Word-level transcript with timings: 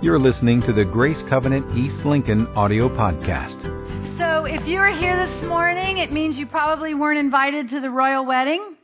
You're 0.00 0.20
listening 0.20 0.62
to 0.62 0.72
the 0.72 0.84
Grace 0.84 1.24
Covenant 1.24 1.76
East 1.76 2.04
Lincoln 2.04 2.46
audio 2.54 2.88
podcast. 2.88 3.60
So, 4.16 4.44
if 4.44 4.64
you 4.64 4.78
are 4.78 4.96
here 4.96 5.26
this 5.26 5.44
morning, 5.48 5.98
it 5.98 6.12
means 6.12 6.36
you 6.36 6.46
probably 6.46 6.94
weren't 6.94 7.18
invited 7.18 7.68
to 7.70 7.80
the 7.80 7.90
royal 7.90 8.24
wedding. 8.24 8.76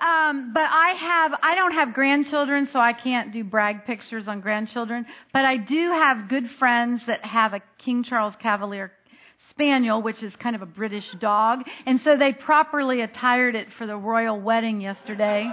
Um, 0.00 0.52
but 0.54 0.68
I 0.70 0.94
have, 0.98 1.32
I 1.42 1.56
don't 1.56 1.72
have 1.72 1.94
grandchildren, 1.94 2.68
so 2.72 2.78
I 2.78 2.92
can't 2.92 3.32
do 3.32 3.42
brag 3.42 3.84
pictures 3.84 4.28
on 4.28 4.40
grandchildren. 4.40 5.04
But 5.32 5.46
I 5.46 5.56
do 5.56 5.90
have 5.90 6.28
good 6.28 6.48
friends 6.60 7.02
that 7.08 7.24
have 7.24 7.52
a 7.52 7.60
King 7.78 8.04
Charles 8.04 8.34
Cavalier 8.40 8.92
Spaniel, 9.50 10.00
which 10.00 10.22
is 10.22 10.34
kind 10.36 10.54
of 10.54 10.62
a 10.62 10.66
British 10.66 11.10
dog. 11.18 11.64
And 11.86 12.00
so 12.02 12.16
they 12.16 12.32
properly 12.32 13.00
attired 13.00 13.56
it 13.56 13.66
for 13.76 13.88
the 13.88 13.96
royal 13.96 14.40
wedding 14.40 14.80
yesterday. 14.80 15.50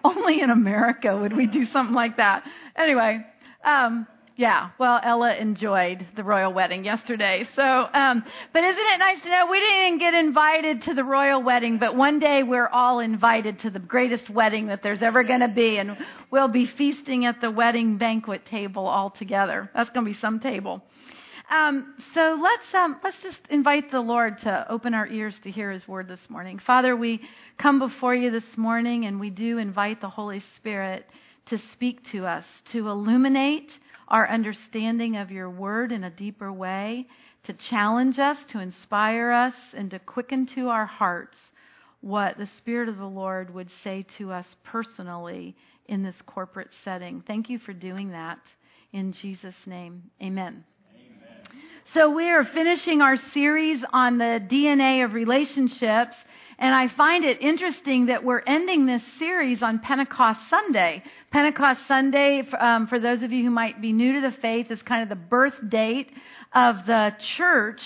Only 0.04 0.40
in 0.40 0.50
America 0.50 1.16
would 1.16 1.36
we 1.36 1.46
do 1.46 1.66
something 1.66 1.94
like 1.94 2.16
that. 2.16 2.44
Anyway, 2.76 3.24
um, 3.64 4.06
yeah, 4.38 4.70
well, 4.78 5.00
Ella 5.02 5.34
enjoyed 5.34 6.06
the 6.14 6.22
royal 6.22 6.52
wedding 6.52 6.84
yesterday. 6.84 7.48
So, 7.56 7.62
um, 7.92 8.22
but 8.52 8.62
isn't 8.62 8.78
it 8.78 8.98
nice 8.98 9.20
to 9.24 9.30
know 9.30 9.48
we 9.50 9.58
didn't 9.58 9.98
get 9.98 10.14
invited 10.14 10.82
to 10.84 10.94
the 10.94 11.02
royal 11.02 11.42
wedding, 11.42 11.78
but 11.78 11.96
one 11.96 12.20
day 12.20 12.44
we're 12.44 12.68
all 12.68 13.00
invited 13.00 13.60
to 13.62 13.70
the 13.70 13.80
greatest 13.80 14.30
wedding 14.30 14.68
that 14.68 14.84
there's 14.84 15.02
ever 15.02 15.24
going 15.24 15.40
to 15.40 15.48
be, 15.48 15.78
and 15.78 15.98
we'll 16.30 16.46
be 16.46 16.66
feasting 16.66 17.24
at 17.24 17.40
the 17.40 17.50
wedding 17.50 17.98
banquet 17.98 18.46
table 18.46 18.86
all 18.86 19.10
together. 19.10 19.68
That's 19.74 19.90
going 19.90 20.06
to 20.06 20.12
be 20.12 20.18
some 20.20 20.38
table. 20.38 20.82
Um, 21.50 21.94
so 22.12 22.38
let's 22.42 22.74
um, 22.74 23.00
let's 23.02 23.22
just 23.22 23.38
invite 23.48 23.90
the 23.90 24.00
Lord 24.00 24.38
to 24.42 24.70
open 24.70 24.92
our 24.92 25.06
ears 25.06 25.38
to 25.44 25.50
hear 25.50 25.70
His 25.70 25.88
word 25.88 26.06
this 26.06 26.28
morning. 26.28 26.58
Father, 26.58 26.94
we 26.94 27.22
come 27.56 27.78
before 27.78 28.14
you 28.14 28.30
this 28.30 28.56
morning, 28.58 29.06
and 29.06 29.18
we 29.18 29.30
do 29.30 29.56
invite 29.56 30.02
the 30.02 30.10
Holy 30.10 30.42
Spirit 30.56 31.06
to 31.46 31.58
speak 31.72 32.04
to 32.12 32.26
us, 32.26 32.44
to 32.72 32.88
illuminate 32.88 33.70
our 34.08 34.28
understanding 34.28 35.16
of 35.16 35.30
your 35.30 35.48
word 35.48 35.90
in 35.90 36.04
a 36.04 36.10
deeper 36.10 36.52
way, 36.52 37.06
to 37.44 37.54
challenge 37.54 38.18
us, 38.18 38.36
to 38.48 38.60
inspire 38.60 39.30
us, 39.30 39.54
and 39.72 39.90
to 39.90 39.98
quicken 40.00 40.44
to 40.54 40.68
our 40.68 40.86
hearts 40.86 41.38
what 42.02 42.36
the 42.36 42.46
Spirit 42.46 42.90
of 42.90 42.98
the 42.98 43.06
Lord 43.06 43.54
would 43.54 43.70
say 43.82 44.04
to 44.18 44.30
us 44.32 44.46
personally 44.64 45.56
in 45.86 46.02
this 46.02 46.20
corporate 46.26 46.70
setting. 46.84 47.22
Thank 47.26 47.48
you 47.48 47.58
for 47.58 47.72
doing 47.72 48.10
that. 48.10 48.38
In 48.92 49.12
Jesus' 49.12 49.66
name, 49.66 50.02
amen. 50.22 50.64
So, 51.94 52.10
we 52.10 52.28
are 52.28 52.44
finishing 52.44 53.00
our 53.00 53.16
series 53.32 53.82
on 53.94 54.18
the 54.18 54.42
DNA 54.46 55.02
of 55.06 55.14
relationships, 55.14 56.14
and 56.58 56.74
I 56.74 56.88
find 56.88 57.24
it 57.24 57.40
interesting 57.40 58.06
that 58.06 58.22
we're 58.22 58.42
ending 58.46 58.84
this 58.84 59.02
series 59.18 59.62
on 59.62 59.78
Pentecost 59.78 60.38
Sunday. 60.50 61.02
Pentecost 61.30 61.80
Sunday, 61.88 62.46
um, 62.58 62.88
for 62.88 62.98
those 62.98 63.22
of 63.22 63.32
you 63.32 63.42
who 63.42 63.50
might 63.50 63.80
be 63.80 63.94
new 63.94 64.12
to 64.12 64.20
the 64.20 64.36
faith, 64.42 64.70
is 64.70 64.82
kind 64.82 65.02
of 65.02 65.08
the 65.08 65.16
birth 65.16 65.54
date 65.66 66.10
of 66.52 66.84
the 66.84 67.14
church. 67.20 67.80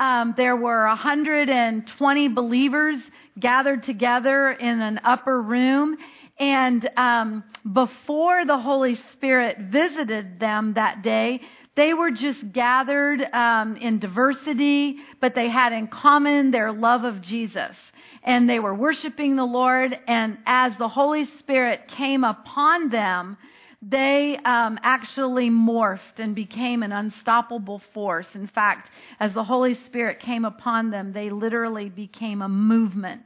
Um, 0.00 0.32
there 0.34 0.56
were 0.56 0.86
120 0.86 2.28
believers 2.28 2.98
gathered 3.38 3.82
together 3.82 4.50
in 4.50 4.80
an 4.80 4.98
upper 5.04 5.42
room. 5.42 5.98
And 6.38 6.88
um, 6.96 7.44
before 7.70 8.44
the 8.46 8.58
Holy 8.58 8.98
Spirit 9.12 9.58
visited 9.58 10.40
them 10.40 10.72
that 10.74 11.02
day, 11.02 11.42
they 11.74 11.94
were 11.94 12.10
just 12.10 12.52
gathered 12.52 13.22
um, 13.32 13.76
in 13.76 13.98
diversity, 13.98 14.96
but 15.20 15.34
they 15.34 15.48
had 15.48 15.72
in 15.72 15.88
common 15.88 16.50
their 16.50 16.70
love 16.70 17.04
of 17.04 17.22
Jesus. 17.22 17.76
And 18.24 18.48
they 18.48 18.60
were 18.60 18.74
worshiping 18.74 19.36
the 19.36 19.44
Lord, 19.44 19.98
and 20.06 20.38
as 20.46 20.76
the 20.78 20.88
Holy 20.88 21.24
Spirit 21.38 21.88
came 21.88 22.24
upon 22.24 22.90
them, 22.90 23.36
they 23.80 24.38
um, 24.44 24.78
actually 24.82 25.50
morphed 25.50 26.18
and 26.18 26.34
became 26.34 26.84
an 26.84 26.92
unstoppable 26.92 27.82
force. 27.92 28.28
In 28.34 28.46
fact, 28.46 28.90
as 29.18 29.32
the 29.32 29.42
Holy 29.42 29.74
Spirit 29.74 30.20
came 30.20 30.44
upon 30.44 30.90
them, 30.90 31.12
they 31.12 31.30
literally 31.30 31.88
became 31.88 32.42
a 32.42 32.48
movement 32.48 33.24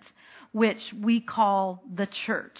which 0.56 0.94
we 1.02 1.20
call 1.20 1.82
the 1.96 2.06
church. 2.06 2.58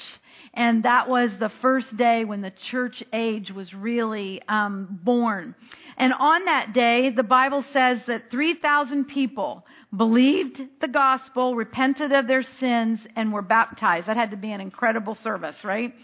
And 0.53 0.83
that 0.83 1.09
was 1.09 1.31
the 1.39 1.49
first 1.63 1.97
day 1.97 2.27
when 2.27 2.43
the 2.43 2.51
church 2.51 3.03
age 3.11 3.51
was 3.51 3.73
really 3.73 4.43
um, 4.49 5.01
born. 5.03 5.55
And 5.97 6.13
on 6.13 6.45
that 6.45 6.75
day, 6.75 7.09
the 7.09 7.23
Bible 7.23 7.65
says 7.73 8.01
that 8.07 8.31
3,000 8.31 9.07
people 9.07 9.65
believed 9.97 10.61
the 10.83 10.89
gospel, 10.89 11.55
repented 11.55 12.13
of 12.13 12.27
their 12.27 12.43
sins, 12.43 13.01
and 13.17 13.33
were 13.33 13.41
baptized. 13.41 14.09
That 14.09 14.19
had 14.19 14.33
to 14.33 14.37
be 14.37 14.53
an 14.53 14.61
incredible 14.61 15.15
service, 15.15 15.65
right? 15.65 15.95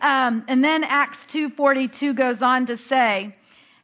Um, 0.00 0.44
and 0.48 0.64
then 0.64 0.84
Acts 0.84 1.18
2.42 1.34 2.16
goes 2.16 2.40
on 2.40 2.64
to 2.68 2.78
say, 2.78 3.36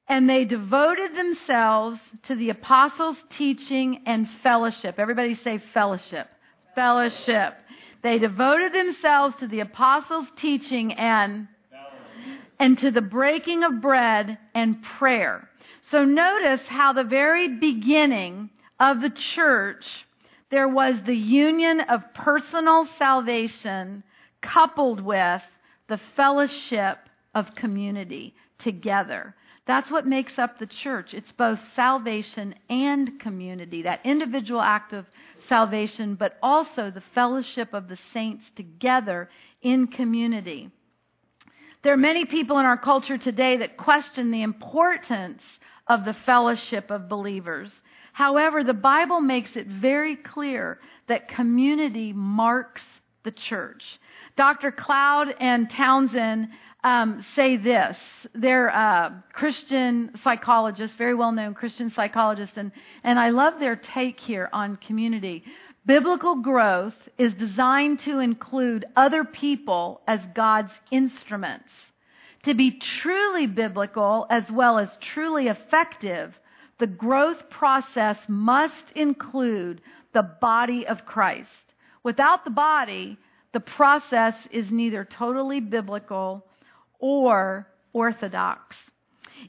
and 0.09 0.27
they 0.27 0.47
devoted 0.47 1.15
themselves 1.15 2.01
to 2.23 2.35
the 2.35 2.49
apostles' 2.49 3.23
teaching 3.29 4.05
and 4.07 4.27
fellowship. 4.43 4.95
Everybody 4.99 5.35
say 5.45 5.61
fellowship 5.75 6.29
fellowship. 6.79 7.55
They 8.03 8.21
devoted 8.21 8.73
themselves 8.73 9.35
to 9.41 9.49
the 9.49 9.61
apostles' 9.61 10.29
teaching 10.37 10.93
and 10.93 11.49
and 12.61 12.79
to 12.79 12.93
the 12.93 13.01
breaking 13.01 13.65
of 13.65 13.81
bread 13.81 14.39
and 14.55 14.81
prayer. 14.83 15.49
So 15.91 16.05
notice 16.05 16.61
how 16.69 16.93
the 16.93 17.03
very 17.03 17.49
beginning 17.49 18.51
of 18.79 19.01
the 19.01 19.11
church 19.11 19.85
there 20.51 20.69
was 20.69 20.95
the 21.05 21.17
union 21.17 21.81
of 21.81 22.15
personal 22.15 22.87
salvation 22.97 24.05
coupled 24.41 25.01
with 25.01 25.43
the 25.89 26.01
fellowship 26.17 26.99
of 27.35 27.55
community 27.57 28.35
together. 28.61 29.35
That's 29.67 29.91
what 29.91 30.07
makes 30.07 30.39
up 30.39 30.59
the 30.59 30.67
church. 30.67 31.13
It's 31.13 31.33
both 31.33 31.59
salvation 31.77 32.55
and 32.71 33.21
community, 33.21 33.83
that 33.83 34.01
individual 34.05 34.63
act 34.63 34.95
of 34.95 35.05
salvation, 35.49 36.15
but 36.15 36.37
also 36.43 36.91
the 36.91 37.03
fellowship 37.15 37.73
of 37.73 37.89
the 37.89 37.99
saints 38.13 38.45
together 38.57 39.29
in 39.63 39.87
community. 39.87 40.71
There 41.83 41.93
are 41.93 41.97
many 41.97 42.25
people 42.25 42.59
in 42.59 42.67
our 42.67 42.77
culture 42.77 43.19
today 43.19 43.59
that 43.59 43.77
question 43.77 44.31
the 44.31 44.43
importance 44.43 45.43
of 45.87 46.05
the 46.05 46.15
fellowship 46.27 46.91
of 46.91 47.09
believers. 47.09 47.73
However, 48.13 48.65
the 48.65 48.75
Bible 48.75 49.21
makes 49.21 49.57
it 49.57 49.67
very 49.67 50.17
clear 50.17 50.81
that 51.07 51.29
community 51.29 52.13
marks 52.13 52.83
the 53.23 53.31
church. 53.31 53.85
Dr. 54.37 54.73
Cloud 54.73 55.35
and 55.39 55.71
Townsend 55.71 56.49
um, 56.85 57.25
say 57.35 57.57
this. 57.57 57.97
They're 58.35 58.75
uh, 58.75 59.11
Christian 59.33 60.13
psychologists, 60.23 60.97
very 60.97 61.15
well 61.15 61.33
known 61.33 61.55
Christian 61.55 61.91
psychologists, 61.91 62.57
and, 62.57 62.73
and 63.03 63.19
I 63.19 63.31
love 63.31 63.59
their 63.59 63.77
take 63.77 64.21
here 64.21 64.49
on 64.53 64.77
community. 64.77 65.45
Biblical 65.87 66.37
growth 66.37 66.95
is 67.17 67.33
designed 67.35 68.01
to 68.01 68.19
include 68.19 68.85
other 68.95 69.25
people 69.25 70.03
as 70.07 70.21
God's 70.35 70.73
instruments. 70.91 71.71
To 72.45 72.55
be 72.55 72.79
truly 72.79 73.47
biblical 73.47 74.27
as 74.31 74.51
well 74.51 74.79
as 74.79 74.97
truly 75.01 75.49
effective, 75.49 76.39
the 76.79 76.87
growth 76.87 77.51
process 77.51 78.17
must 78.29 78.93
include 78.95 79.81
the 80.13 80.23
body 80.23 80.87
of 80.87 81.05
Christ. 81.05 81.49
Without 82.05 82.45
the 82.45 82.51
body, 82.51 83.19
the 83.53 83.61
process 83.61 84.35
is 84.51 84.71
neither 84.71 85.05
totally 85.05 85.61
biblical 85.61 86.45
or 86.99 87.67
orthodox. 87.93 88.77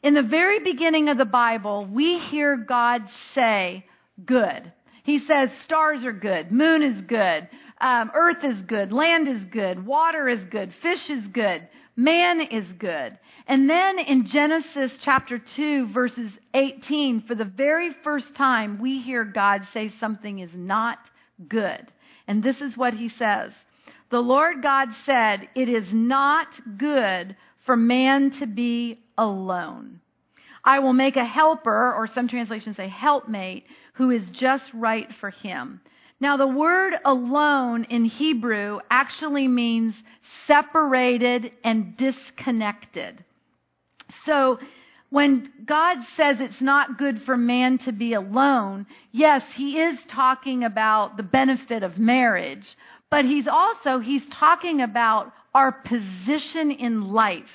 In 0.04 0.14
the 0.14 0.24
very 0.24 0.60
beginning 0.60 1.10
of 1.10 1.18
the 1.18 1.26
Bible, 1.26 1.86
we 1.86 2.20
hear 2.20 2.56
God 2.56 3.04
say, 3.34 3.86
good. 4.26 4.72
He 5.04 5.20
says 5.20 5.50
stars 5.64 6.04
are 6.04 6.14
good, 6.14 6.52
moon 6.52 6.84
is 6.84 7.02
good, 7.02 7.50
um, 7.82 8.12
earth 8.14 8.44
is 8.44 8.62
good, 8.62 8.92
land 8.92 9.28
is 9.28 9.44
good, 9.46 9.86
water 9.86 10.28
is 10.28 10.44
good, 10.46 10.74
fish 10.82 11.10
is 11.10 11.26
good, 11.28 11.68
man 11.96 12.42
is 12.42 12.66
good. 12.74 13.18
And 13.48 13.70
then 13.70 13.98
in 13.98 14.28
Genesis 14.28 14.92
chapter 15.02 15.40
2, 15.40 15.88
verses 15.88 16.32
18, 16.54 17.24
for 17.24 17.34
the 17.34 17.46
very 17.46 17.96
first 18.04 18.36
time, 18.36 18.80
we 18.80 19.02
hear 19.02 19.24
God 19.24 19.68
say 19.74 19.92
something 20.00 20.40
is 20.40 20.52
not 20.54 21.00
good. 21.48 21.88
And 22.28 22.44
this 22.44 22.62
is 22.62 22.78
what 22.78 22.94
he 22.94 23.10
says 23.10 23.52
the 24.10 24.20
Lord 24.20 24.62
God 24.62 24.90
said, 25.06 25.50
It 25.56 25.70
is 25.70 25.94
not 25.94 26.48
good 26.78 27.36
for 27.66 27.76
man 27.76 28.32
to 28.40 28.48
be 28.48 29.00
alone. 29.18 30.00
I 30.64 30.80
will 30.80 30.94
make 30.94 31.16
a 31.16 31.26
helper, 31.26 31.94
or 31.94 32.08
some 32.08 32.28
translations 32.28 32.78
say 32.78 32.88
helpmate, 32.88 33.66
who 33.94 34.10
is 34.12 34.28
just 34.30 34.70
right 34.74 35.14
for 35.20 35.30
him. 35.30 35.82
Now, 36.20 36.36
the 36.36 36.48
word 36.48 36.96
alone 37.06 37.86
in 37.86 38.06
Hebrew 38.06 38.80
actually 38.92 39.48
means 39.48 39.96
separated 40.48 41.52
and 41.64 41.96
disconnected. 41.96 43.24
So, 44.26 44.60
when 45.12 45.52
God 45.66 45.98
says 46.16 46.40
it's 46.40 46.62
not 46.62 47.00
good 47.00 47.24
for 47.24 47.36
man 47.36 47.80
to 47.80 47.92
be 47.92 48.14
alone, 48.14 48.86
yes, 49.12 49.44
he 49.56 49.80
is 49.80 49.98
talking 50.06 50.64
about 50.64 51.18
the 51.18 51.24
benefit 51.24 51.82
of 51.82 51.98
marriage, 51.98 52.78
but 53.10 53.26
he's 53.26 53.48
also, 53.48 54.00
he's 54.00 54.28
talking 54.28 54.82
about 54.82 55.34
our 55.54 55.72
position 55.72 56.72
in 56.72 57.10
life. 57.12 57.50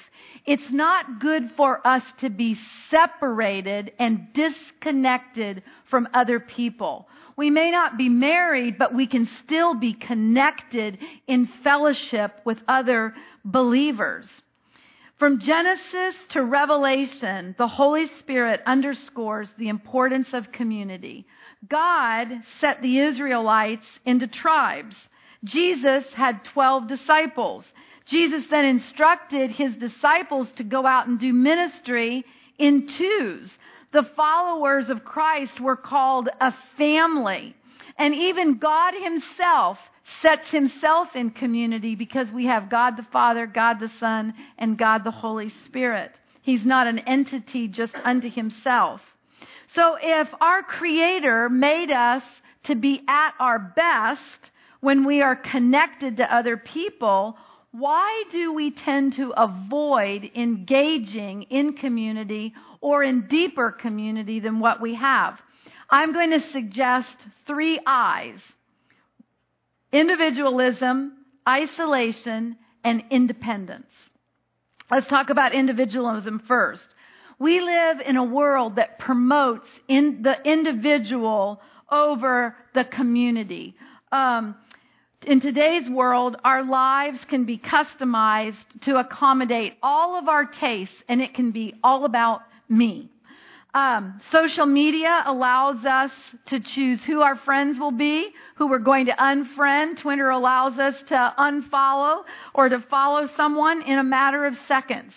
It's 0.47 0.71
not 0.71 1.21
good 1.21 1.53
for 1.57 1.87
us 1.87 2.03
to 2.21 2.29
be 2.29 2.59
separated 2.91 3.93
and 3.99 4.27
disconnected 4.35 5.63
from 5.89 6.09
other 6.13 6.41
people. 6.41 7.09
We 7.37 7.51
may 7.51 7.71
not 7.71 7.97
be 7.97 8.09
married, 8.09 8.79
but 8.79 8.95
we 8.95 9.07
can 9.07 9.29
still 9.45 9.75
be 9.75 9.95
connected 9.95 10.99
in 11.27 11.47
fellowship 11.63 12.41
with 12.45 12.59
other 12.69 13.15
believers. 13.45 14.31
From 15.19 15.39
Genesis 15.39 16.17
to 16.31 16.43
Revelation, 16.43 17.55
the 17.57 17.69
Holy 17.69 18.09
Spirit 18.19 18.61
underscores 18.67 19.53
the 19.57 19.69
importance 19.69 20.29
of 20.33 20.53
community. 20.53 21.27
God 21.69 22.29
set 22.61 22.83
the 22.83 22.99
Israelites 22.99 23.87
into 24.05 24.27
tribes. 24.27 24.97
Jesus 25.45 26.05
had 26.15 26.45
12 26.47 26.89
disciples. 26.89 27.65
Jesus 28.07 28.45
then 28.49 28.65
instructed 28.65 29.51
his 29.51 29.77
disciples 29.77 30.51
to 30.55 30.65
go 30.65 30.87
out 30.87 31.07
and 31.07 31.19
do 31.19 31.33
ministry 31.33 32.25
in 32.59 32.87
twos. 32.87 33.51
The 33.93 34.03
followers 34.17 34.89
of 34.89 35.05
Christ 35.05 35.61
were 35.61 35.77
called 35.77 36.29
a 36.41 36.53
family. 36.77 37.55
And 37.97 38.15
even 38.15 38.59
God 38.59 38.95
himself 38.95 39.79
sets 40.21 40.51
himself 40.51 41.15
in 41.15 41.31
community 41.31 41.95
because 41.95 42.31
we 42.31 42.47
have 42.47 42.69
God 42.69 42.97
the 42.97 43.07
Father, 43.13 43.47
God 43.47 43.81
the 43.81 43.91
Son, 44.01 44.35
and 44.59 44.77
God 44.77 45.05
the 45.05 45.11
Holy 45.11 45.51
Spirit. 45.65 46.13
He's 46.43 46.65
not 46.65 46.87
an 46.87 46.99
entity 47.01 47.69
just 47.69 47.95
unto 48.05 48.29
himself. 48.29 49.01
So 49.69 49.97
if 50.01 50.29
our 50.41 50.63
Creator 50.63 51.49
made 51.49 51.91
us 51.91 52.23
to 52.65 52.75
be 52.75 53.03
at 53.09 53.33
our 53.39 53.59
best 53.59 54.21
when 54.85 55.07
we 55.07 55.23
are 55.23 55.35
connected 55.35 56.19
to 56.19 56.35
other 56.35 56.59
people, 56.59 57.39
why 57.73 58.25
do 58.31 58.53
we 58.53 58.71
tend 58.71 59.15
to 59.15 59.33
avoid 59.35 60.31
engaging 60.37 61.45
in 61.45 61.73
community 61.73 62.53
or 62.83 63.03
in 63.03 63.27
deeper 63.27 63.73
community 63.73 64.41
than 64.41 64.61
what 64.61 64.83
we 64.83 64.95
have? 64.95 65.41
I'm 65.89 66.13
going 66.13 66.33
to 66.33 66.53
suggest 66.53 67.17
three 67.47 67.81
I's 67.87 68.39
individualism, 69.91 71.13
isolation, 71.49 72.57
and 72.83 73.05
independence. 73.11 73.87
Let's 74.91 75.09
talk 75.09 75.31
about 75.31 75.55
individualism 75.55 76.43
first. 76.47 76.89
We 77.39 77.61
live 77.61 78.01
in 78.01 78.17
a 78.17 78.25
world 78.25 78.77
that 78.77 78.99
promotes 78.99 79.69
in 79.89 80.23
the 80.23 80.37
individual 80.45 81.63
over 81.91 82.55
the 82.75 82.85
community. 82.85 83.77
Um, 84.13 84.57
in 85.25 85.41
today's 85.41 85.89
world, 85.89 86.37
our 86.45 86.63
lives 86.63 87.19
can 87.29 87.45
be 87.45 87.59
customized 87.59 88.81
to 88.83 88.99
accommodate 88.99 89.75
all 89.83 90.19
of 90.19 90.29
our 90.29 90.45
tastes, 90.45 90.95
and 91.09 91.21
it 91.21 91.35
can 91.35 91.51
be 91.51 91.75
all 91.83 92.05
about 92.05 92.43
me. 92.69 93.11
Um, 93.75 94.21
social 94.31 94.67
media 94.67 95.25
allows 95.27 95.85
us 95.85 96.13
to 96.47 96.61
choose 96.61 97.03
who 97.03 97.23
our 97.23 97.35
friends 97.35 97.79
will 97.79 97.91
be, 97.91 98.33
who 98.55 98.69
we're 98.69 98.79
going 98.79 99.07
to 99.07 99.13
unfriend. 99.13 99.99
Twitter 99.99 100.31
allows 100.31 100.79
us 100.79 100.95
to 101.09 101.35
unfollow 101.39 102.23
or 102.55 102.69
to 102.69 102.81
follow 102.83 103.29
someone 103.37 103.83
in 103.83 103.99
a 103.99 104.05
matter 104.05 104.47
of 104.47 104.57
seconds. 104.69 105.13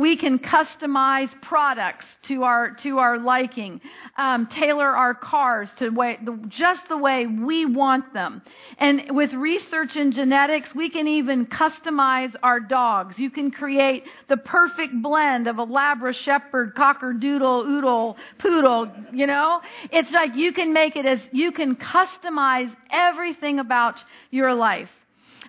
We 0.00 0.16
can 0.16 0.38
customize 0.38 1.30
products 1.42 2.06
to 2.22 2.44
our 2.44 2.70
to 2.76 2.96
our 2.98 3.18
liking, 3.18 3.82
um, 4.16 4.46
tailor 4.46 4.86
our 4.86 5.14
cars 5.14 5.68
to 5.76 5.90
way, 5.90 6.18
the, 6.24 6.40
just 6.48 6.88
the 6.88 6.96
way 6.96 7.26
we 7.26 7.66
want 7.66 8.14
them. 8.14 8.40
And 8.78 9.14
with 9.14 9.34
research 9.34 9.96
in 9.96 10.12
genetics, 10.12 10.74
we 10.74 10.88
can 10.88 11.06
even 11.06 11.44
customize 11.44 12.34
our 12.42 12.60
dogs. 12.60 13.18
You 13.18 13.30
can 13.30 13.50
create 13.50 14.04
the 14.28 14.38
perfect 14.38 15.02
blend 15.02 15.46
of 15.48 15.58
a 15.58 15.66
Labra 15.66 16.14
Shepherd, 16.14 16.74
Cocker 16.74 17.12
Doodle, 17.12 17.66
Oodle, 17.68 18.16
Poodle. 18.38 18.90
You 19.12 19.26
know, 19.26 19.60
it's 19.92 20.12
like 20.12 20.34
you 20.34 20.54
can 20.54 20.72
make 20.72 20.96
it 20.96 21.04
as 21.04 21.20
you 21.30 21.52
can 21.52 21.76
customize 21.76 22.74
everything 22.90 23.58
about 23.58 23.96
your 24.30 24.54
life. 24.54 24.88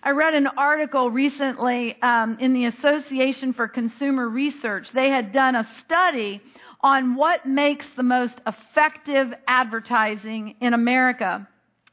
I 0.04 0.12
read 0.12 0.34
an 0.34 0.48
article 0.48 1.12
recently 1.12 2.02
um, 2.02 2.38
in 2.40 2.54
the 2.54 2.66
Association 2.66 3.54
for 3.54 3.68
Consumer 3.68 4.28
Research. 4.28 4.90
They 4.92 5.10
had 5.10 5.32
done 5.32 5.56
a 5.56 5.70
study 5.86 6.42
on 6.82 7.14
what 7.14 7.46
makes 7.46 7.86
the 7.96 8.02
most 8.02 8.42
effective 8.48 9.32
advertising 9.48 10.56
in 10.60 10.74
America, 10.74 11.48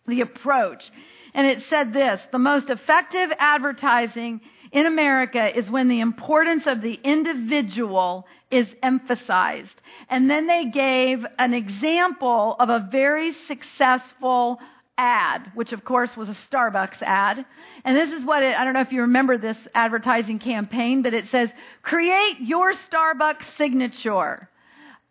the 0.07 0.23
approach. 0.23 0.91
And 1.35 1.47
it 1.47 1.63
said 1.69 1.93
this 1.93 2.23
the 2.33 2.39
most 2.39 2.71
effective 2.71 3.31
advertising 3.39 4.41
in 4.73 4.87
America 4.87 5.59
is 5.59 5.69
when 5.69 5.89
the 5.89 6.01
importance 6.01 6.67
of 6.67 6.81
the 6.81 6.99
individual 7.05 8.27
is 8.51 8.69
emphasized. 8.83 9.83
And 10.09 10.31
then 10.31 10.47
they 10.47 10.65
gave 10.65 11.27
an 11.39 11.53
example 11.53 12.57
of 12.59 12.71
a 12.71 12.89
very 12.91 13.35
successful 13.47 14.61
ad, 14.99 15.51
which 15.55 15.73
of 15.73 15.85
course 15.85 16.17
was 16.17 16.29
a 16.29 16.37
Starbucks 16.51 17.01
ad. 17.01 17.47
And 17.85 17.97
this 17.97 18.11
is 18.11 18.27
what 18.27 18.43
it, 18.43 18.59
I 18.59 18.65
don't 18.65 18.75
know 18.75 18.81
if 18.81 18.91
you 18.93 19.03
remember 19.03 19.39
this 19.39 19.57
advertising 19.75 20.41
campaign, 20.41 21.03
but 21.03 21.15
it 21.15 21.29
says, 21.31 21.51
create 21.83 22.41
your 22.41 22.75
Starbucks 22.75 23.45
signature. 23.57 24.49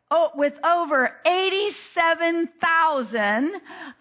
Oh, 0.09 0.31
with 0.35 0.53
over 0.63 1.11
87,000 1.25 3.51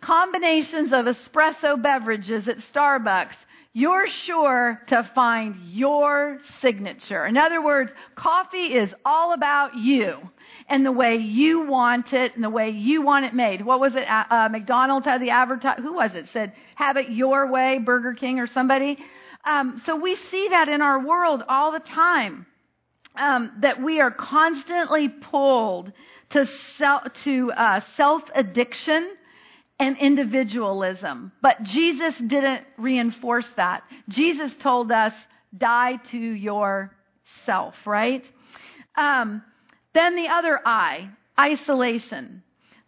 combinations 0.01 0.93
of 0.93 1.07
espresso 1.07 1.83
beverages 1.83 2.47
at 2.47 2.59
Starbucks, 2.73 3.35
you're 3.77 4.07
sure 4.07 4.81
to 4.87 5.07
find 5.15 5.55
your 5.67 6.39
signature. 6.63 7.27
In 7.27 7.37
other 7.37 7.63
words, 7.63 7.93
coffee 8.15 8.73
is 8.73 8.89
all 9.05 9.35
about 9.35 9.77
you 9.77 10.17
and 10.71 10.87
the 10.87 10.91
way 10.91 11.17
you 11.17 11.67
want 11.67 12.15
it 12.15 12.35
and 12.35 12.43
the 12.43 12.49
way 12.49 12.71
you 12.71 13.03
want 13.03 13.27
it 13.27 13.35
made. 13.35 13.61
What 13.61 13.79
was 13.79 13.95
it? 13.95 14.09
Uh, 14.09 14.25
uh 14.31 14.49
McDonald's 14.49 15.05
had 15.05 15.21
the 15.21 15.29
advertise. 15.29 15.79
Who 15.81 15.93
was 15.93 16.15
it? 16.15 16.27
Said, 16.33 16.55
"Have 16.77 16.97
it 16.97 17.11
your 17.11 17.49
way." 17.49 17.77
Burger 17.77 18.15
King 18.15 18.39
or 18.39 18.47
somebody. 18.47 18.97
Um, 19.45 19.83
so 19.85 19.95
we 19.95 20.17
see 20.31 20.49
that 20.49 20.71
in 20.71 20.81
our 20.81 20.99
world 20.99 21.43
all 21.47 21.71
the 21.71 21.81
time. 21.81 22.47
Um, 23.15 23.53
that 23.61 23.83
we 23.83 24.01
are 24.01 24.11
constantly 24.11 25.11
pulled 25.11 25.93
to 26.31 26.49
self, 26.79 27.03
to 27.25 27.53
uh, 27.53 27.81
self 27.99 28.23
addiction 28.35 29.11
and 29.79 29.97
individualism. 29.99 31.33
But 31.43 31.63
Jesus 31.63 32.15
didn't 32.19 32.65
reinforce 32.79 33.49
that. 33.57 33.83
Jesus 34.09 34.53
told 34.61 34.91
us, 34.91 35.13
"Die 35.57 35.97
to 36.11 36.19
yourself." 36.19 37.75
Right? 37.87 38.25
Um, 38.97 39.43
then 39.93 40.17
the 40.17 40.29
other 40.29 40.61
I, 40.65 41.11
isolation. 41.39 42.43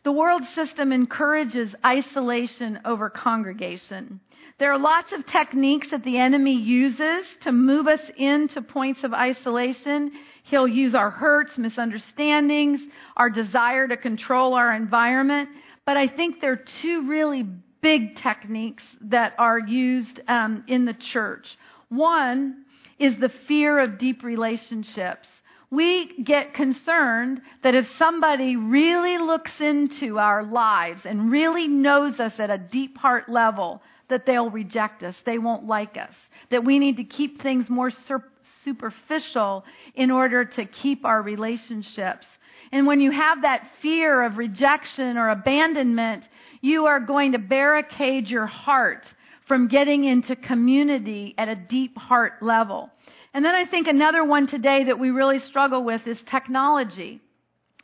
The 0.05 0.13
world 0.13 0.45
system 0.55 0.93
encourages 0.93 1.75
isolation 1.85 2.81
over 2.85 3.11
congregation. 3.11 4.21
There 4.59 4.73
are 4.73 4.79
lots 4.79 5.13
of 5.13 5.27
techniques 5.27 5.91
that 5.91 6.03
the 6.03 6.19
enemy 6.19 6.55
uses 6.55 7.27
to 7.43 7.53
move 7.53 7.87
us 7.87 8.01
into 8.17 8.63
points 8.63 9.05
of 9.05 9.13
isolation. 9.13 10.13
He'll 10.45 10.67
use 10.67 10.95
our 10.95 11.11
hurts, 11.11 11.59
misunderstandings, 11.59 12.81
our 13.17 13.31
desire 13.31 13.87
to 13.87 13.97
control 13.97 14.55
our 14.55 14.75
environment. 14.75 15.51
But 15.89 15.97
I 15.97 16.07
think 16.07 16.43
there 16.43 16.53
are 16.53 16.65
two 16.83 17.09
really 17.09 17.45
big 17.81 18.17
techniques 18.17 18.83
that 19.01 19.33
are 19.39 19.59
used 19.59 20.21
um, 20.29 20.63
in 20.69 20.85
the 20.85 20.93
church. 20.93 21.57
One 21.89 22.67
is 22.99 23.17
the 23.17 23.31
fear 23.31 23.79
of 23.79 23.97
deep 23.97 24.23
relationships 24.23 25.31
we 25.71 26.23
get 26.23 26.55
concerned 26.55 27.43
that 27.63 27.75
if 27.75 27.91
somebody 27.97 28.57
really 28.57 29.19
looks 29.19 29.61
into 29.61 30.19
our 30.19 30.43
lives 30.43 31.03
and 31.05 31.31
really 31.31 31.69
knows 31.69 32.19
us 32.21 32.33
at 32.39 32.51
a 32.51 32.59
deep 32.59 32.97
heart 32.97 33.29
level, 33.29 33.83
that 34.09 34.25
they'll 34.25 34.51
reject 34.51 35.03
us. 35.03 35.15
They 35.25 35.39
won't 35.39 35.67
like 35.67 35.99
us. 35.99 36.15
That 36.51 36.65
we 36.65 36.79
need 36.79 36.97
to 36.97 37.05
keep 37.05 37.43
things 37.43 37.69
more 37.69 37.91
sur- 37.91 38.25
superficial 38.65 39.67
in 39.95 40.11
order 40.11 40.47
to 40.47 40.65
keep 40.65 41.05
our 41.05 41.21
relationships. 41.21 42.27
And 42.73 42.87
when 42.87 43.01
you 43.01 43.11
have 43.11 43.43
that 43.43 43.67
fear 43.81 44.23
of 44.23 44.39
rejection 44.39 45.17
or 45.17 45.31
abandonment, 45.31 46.25
you 46.61 46.87
are 46.87 47.01
going 47.01 47.33
to 47.33 47.39
barricade 47.39 48.29
your 48.29 48.47
heart 48.47 49.05
from 49.47 49.69
getting 49.69 50.05
into 50.05 50.37
community 50.37 51.35
at 51.39 51.49
a 51.49 51.57
deep 51.57 51.97
heart 51.97 52.35
level. 52.43 52.91
And 53.33 53.45
then 53.45 53.55
I 53.55 53.65
think 53.65 53.87
another 53.87 54.25
one 54.25 54.47
today 54.47 54.85
that 54.85 54.99
we 54.99 55.11
really 55.11 55.39
struggle 55.39 55.83
with 55.83 56.07
is 56.07 56.19
technology. 56.27 57.21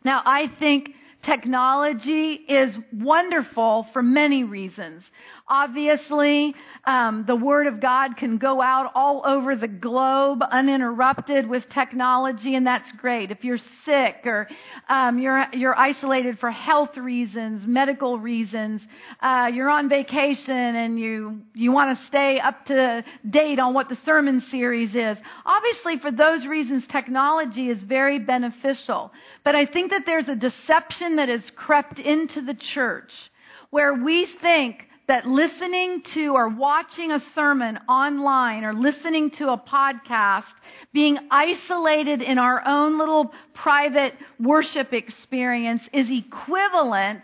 Now, 0.05 0.23
I 0.25 0.49
think 0.59 0.91
technology 1.25 2.35
is 2.35 2.77
wonderful 2.93 3.87
for 3.93 4.03
many 4.03 4.45
reasons. 4.45 5.03
Obviously, 5.47 6.55
um, 6.87 7.25
the 7.27 7.37
Word 7.37 7.67
of 7.67 7.79
God 7.79 8.17
can 8.17 8.39
go 8.39 8.63
out 8.63 8.91
all 8.95 9.21
over 9.27 9.55
the 9.55 9.69
globe 9.69 10.43
uninterrupted 10.51 11.47
with 11.47 11.69
technology, 11.69 12.55
and 12.55 12.67
that's 12.67 12.91
great. 12.93 13.31
If 13.31 13.45
you're 13.45 13.59
sick 13.85 14.23
or 14.25 14.49
um, 14.89 15.19
you're 15.19 15.47
you're 15.53 15.79
isolated 15.79 16.39
for 16.39 16.51
health 16.51 16.97
reasons, 16.97 17.67
medical 17.67 18.19
reasons, 18.19 18.81
uh, 19.21 19.51
you're 19.53 19.69
on 19.69 19.91
vacation 19.91 20.55
and 20.55 20.99
you 20.99 21.43
you 21.53 21.73
want 21.73 21.99
to 21.99 22.07
stay 22.07 22.41
up 22.41 22.65
to 22.67 23.05
date 23.29 23.59
on 23.59 23.75
what 23.75 23.91
the 23.91 23.97
sermon 23.97 24.41
series 24.51 24.95
is. 24.95 25.19
Obviously, 25.45 25.99
for 25.99 26.11
those 26.11 26.47
reasons, 26.47 26.87
technology 26.87 27.69
is 27.69 27.83
very 27.83 28.19
beneficial. 28.19 29.13
But 29.45 29.55
I 29.55 29.67
think 29.67 29.91
that 29.91 30.07
there's 30.07 30.29
a 30.29 30.37
deception 30.37 31.17
that 31.17 31.29
has 31.29 31.45
crept 31.55 31.99
into 31.99 32.41
the 32.41 32.55
church 32.55 33.13
where 33.69 33.93
we 33.93 34.25
think 34.41 34.89
that 35.07 35.27
listening 35.27 36.03
to 36.15 36.35
or 36.35 36.49
watching 36.49 37.13
a 37.13 37.21
sermon 37.35 37.79
online 37.89 38.65
or 38.65 38.73
listening 38.73 39.31
to 39.31 39.51
a 39.51 39.59
podcast, 39.59 40.45
being 40.93 41.19
isolated 41.31 42.23
in 42.23 42.39
our 42.39 42.67
own 42.67 42.99
little 42.99 43.33
private 43.53 44.15
worship 44.41 44.93
experience 44.93 45.83
is 45.93 46.09
equivalent 46.11 47.23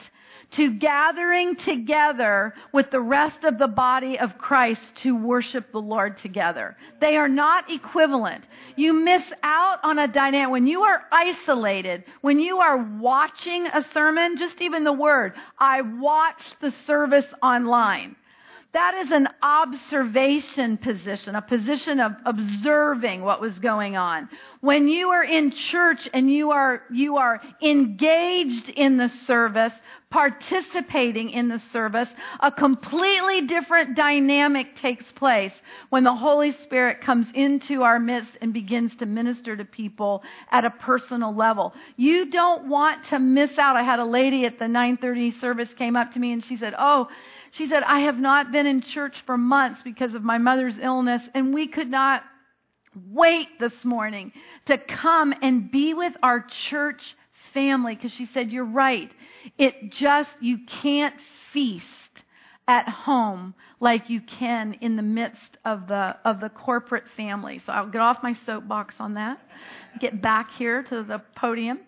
to 0.52 0.72
gathering 0.72 1.56
together 1.56 2.54
with 2.72 2.90
the 2.90 3.00
rest 3.00 3.44
of 3.44 3.58
the 3.58 3.68
body 3.68 4.18
of 4.18 4.36
Christ 4.38 4.82
to 5.02 5.14
worship 5.16 5.70
the 5.72 5.80
Lord 5.80 6.18
together. 6.18 6.76
They 7.00 7.16
are 7.16 7.28
not 7.28 7.70
equivalent. 7.70 8.44
You 8.76 8.92
miss 8.92 9.22
out 9.42 9.78
on 9.82 9.98
a 9.98 10.08
dynamic. 10.08 10.50
When 10.50 10.66
you 10.66 10.82
are 10.82 11.02
isolated, 11.12 12.04
when 12.20 12.40
you 12.40 12.58
are 12.58 12.78
watching 12.98 13.66
a 13.66 13.84
sermon, 13.92 14.36
just 14.36 14.60
even 14.60 14.84
the 14.84 14.92
word, 14.92 15.34
I 15.58 15.82
watched 15.82 16.56
the 16.60 16.72
service 16.86 17.26
online. 17.42 18.16
That 18.72 18.94
is 18.94 19.10
an 19.10 19.28
observation 19.42 20.76
position, 20.76 21.34
a 21.34 21.42
position 21.42 21.98
of 21.98 22.12
observing 22.24 23.22
what 23.22 23.40
was 23.40 23.58
going 23.58 23.96
on. 23.96 24.28
When 24.60 24.86
you 24.86 25.08
are 25.08 25.24
in 25.24 25.50
church 25.50 26.08
and 26.12 26.30
you 26.30 26.52
are, 26.52 26.82
you 26.92 27.16
are 27.16 27.40
engaged 27.60 28.68
in 28.68 28.96
the 28.96 29.08
service, 29.26 29.72
participating 30.10 31.30
in 31.30 31.48
the 31.48 31.60
service, 31.72 32.08
a 32.40 32.50
completely 32.50 33.42
different 33.42 33.96
dynamic 33.96 34.76
takes 34.76 35.10
place 35.12 35.52
when 35.90 36.02
the 36.02 36.14
Holy 36.14 36.50
Spirit 36.50 37.00
comes 37.00 37.28
into 37.32 37.82
our 37.82 38.00
midst 38.00 38.32
and 38.40 38.52
begins 38.52 38.94
to 38.96 39.06
minister 39.06 39.56
to 39.56 39.64
people 39.64 40.24
at 40.50 40.64
a 40.64 40.70
personal 40.70 41.34
level. 41.34 41.72
You 41.96 42.28
don't 42.28 42.68
want 42.68 43.04
to 43.06 43.20
miss 43.20 43.56
out. 43.56 43.76
I 43.76 43.84
had 43.84 44.00
a 44.00 44.04
lady 44.04 44.44
at 44.46 44.58
the 44.58 44.66
930 44.66 45.38
service 45.38 45.68
came 45.78 45.94
up 45.94 46.12
to 46.14 46.18
me 46.18 46.32
and 46.32 46.44
she 46.44 46.56
said, 46.56 46.74
Oh, 46.76 47.08
she 47.52 47.68
said, 47.68 47.84
I 47.84 48.00
have 48.00 48.18
not 48.18 48.50
been 48.50 48.66
in 48.66 48.80
church 48.80 49.22
for 49.26 49.38
months 49.38 49.80
because 49.82 50.14
of 50.14 50.24
my 50.24 50.38
mother's 50.38 50.76
illness 50.80 51.22
and 51.34 51.54
we 51.54 51.68
could 51.68 51.90
not 51.90 52.24
wait 53.08 53.46
this 53.60 53.84
morning 53.84 54.32
to 54.66 54.76
come 54.76 55.32
and 55.40 55.70
be 55.70 55.94
with 55.94 56.14
our 56.22 56.40
church 56.68 57.16
family 57.52 57.94
because 57.94 58.12
she 58.12 58.28
said, 58.32 58.50
You're 58.50 58.64
right. 58.64 59.10
It 59.58 59.90
just, 59.90 60.30
you 60.40 60.58
can't 60.82 61.14
feast 61.52 61.86
at 62.68 62.88
home 62.88 63.54
like 63.80 64.10
you 64.10 64.20
can 64.20 64.74
in 64.74 64.94
the 64.94 65.02
midst 65.02 65.56
of 65.64 65.88
the 65.88 66.16
of 66.24 66.38
the 66.38 66.50
corporate 66.50 67.04
family. 67.16 67.60
So 67.66 67.72
I'll 67.72 67.88
get 67.88 68.00
off 68.00 68.22
my 68.22 68.36
soapbox 68.46 68.94
on 69.00 69.14
that. 69.14 69.40
Get 69.98 70.22
back 70.22 70.50
here 70.52 70.82
to 70.84 71.02
the 71.02 71.20
podium. 71.34 71.80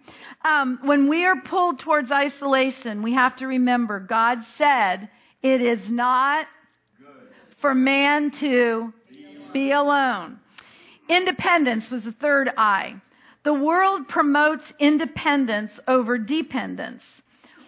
Um, 0.44 0.80
when 0.82 1.08
we 1.08 1.24
are 1.24 1.40
pulled 1.42 1.78
towards 1.78 2.10
isolation, 2.10 3.02
we 3.02 3.12
have 3.12 3.36
to 3.36 3.46
remember 3.46 4.00
God 4.00 4.38
said 4.56 5.08
it 5.42 5.60
is 5.60 5.80
not 5.88 6.46
for 7.60 7.74
man 7.74 8.30
to 8.40 8.92
be 9.52 9.70
alone. 9.70 10.40
Independence 11.08 11.90
was 11.90 12.04
the 12.04 12.12
third 12.12 12.50
I. 12.56 13.00
The 13.44 13.52
world 13.52 14.08
promotes 14.08 14.64
independence 14.78 15.80
over 15.88 16.16
dependence. 16.16 17.02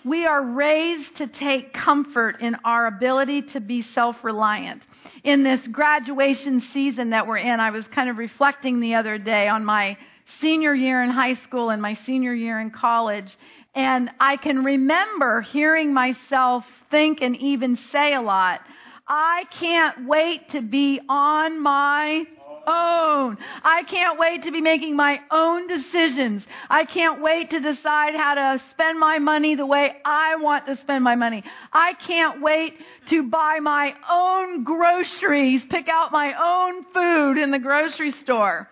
We 0.04 0.26
are 0.26 0.42
raised 0.42 1.16
to 1.16 1.26
take 1.26 1.72
comfort 1.72 2.40
in 2.40 2.56
our 2.64 2.86
ability 2.86 3.42
to 3.52 3.60
be 3.60 3.82
self 3.82 4.22
reliant. 4.22 4.82
In 5.24 5.42
this 5.42 5.66
graduation 5.66 6.60
season 6.72 7.10
that 7.10 7.26
we're 7.26 7.38
in, 7.38 7.58
I 7.58 7.70
was 7.70 7.86
kind 7.88 8.10
of 8.10 8.18
reflecting 8.18 8.80
the 8.80 8.94
other 8.94 9.18
day 9.18 9.48
on 9.48 9.64
my 9.64 9.96
senior 10.40 10.74
year 10.74 11.02
in 11.02 11.10
high 11.10 11.34
school 11.36 11.70
and 11.70 11.80
my 11.80 11.98
senior 12.06 12.34
year 12.34 12.60
in 12.60 12.70
college. 12.70 13.36
And 13.74 14.10
I 14.20 14.36
can 14.36 14.62
remember 14.62 15.40
hearing 15.40 15.92
myself 15.92 16.64
think 16.90 17.20
and 17.22 17.36
even 17.36 17.78
say 17.90 18.14
a 18.14 18.20
lot, 18.20 18.60
I 19.08 19.44
can't 19.58 20.06
wait 20.06 20.50
to 20.50 20.62
be 20.62 21.00
on 21.08 21.60
my 21.60 22.24
own. 22.66 23.38
I 23.62 23.82
can't 23.84 24.18
wait 24.18 24.42
to 24.44 24.52
be 24.52 24.60
making 24.60 24.96
my 24.96 25.20
own 25.30 25.66
decisions. 25.66 26.42
I 26.68 26.84
can't 26.84 27.20
wait 27.20 27.50
to 27.50 27.60
decide 27.60 28.14
how 28.14 28.34
to 28.34 28.62
spend 28.70 28.98
my 28.98 29.18
money 29.18 29.54
the 29.54 29.66
way 29.66 29.96
I 30.04 30.36
want 30.36 30.66
to 30.66 30.76
spend 30.76 31.04
my 31.04 31.16
money. 31.16 31.44
I 31.72 31.94
can't 31.94 32.40
wait 32.40 32.74
to 33.06 33.28
buy 33.28 33.60
my 33.60 33.94
own 34.10 34.64
groceries, 34.64 35.62
pick 35.68 35.88
out 35.88 36.12
my 36.12 36.34
own 36.34 36.84
food 36.92 37.38
in 37.40 37.50
the 37.50 37.58
grocery 37.58 38.12
store. 38.12 38.68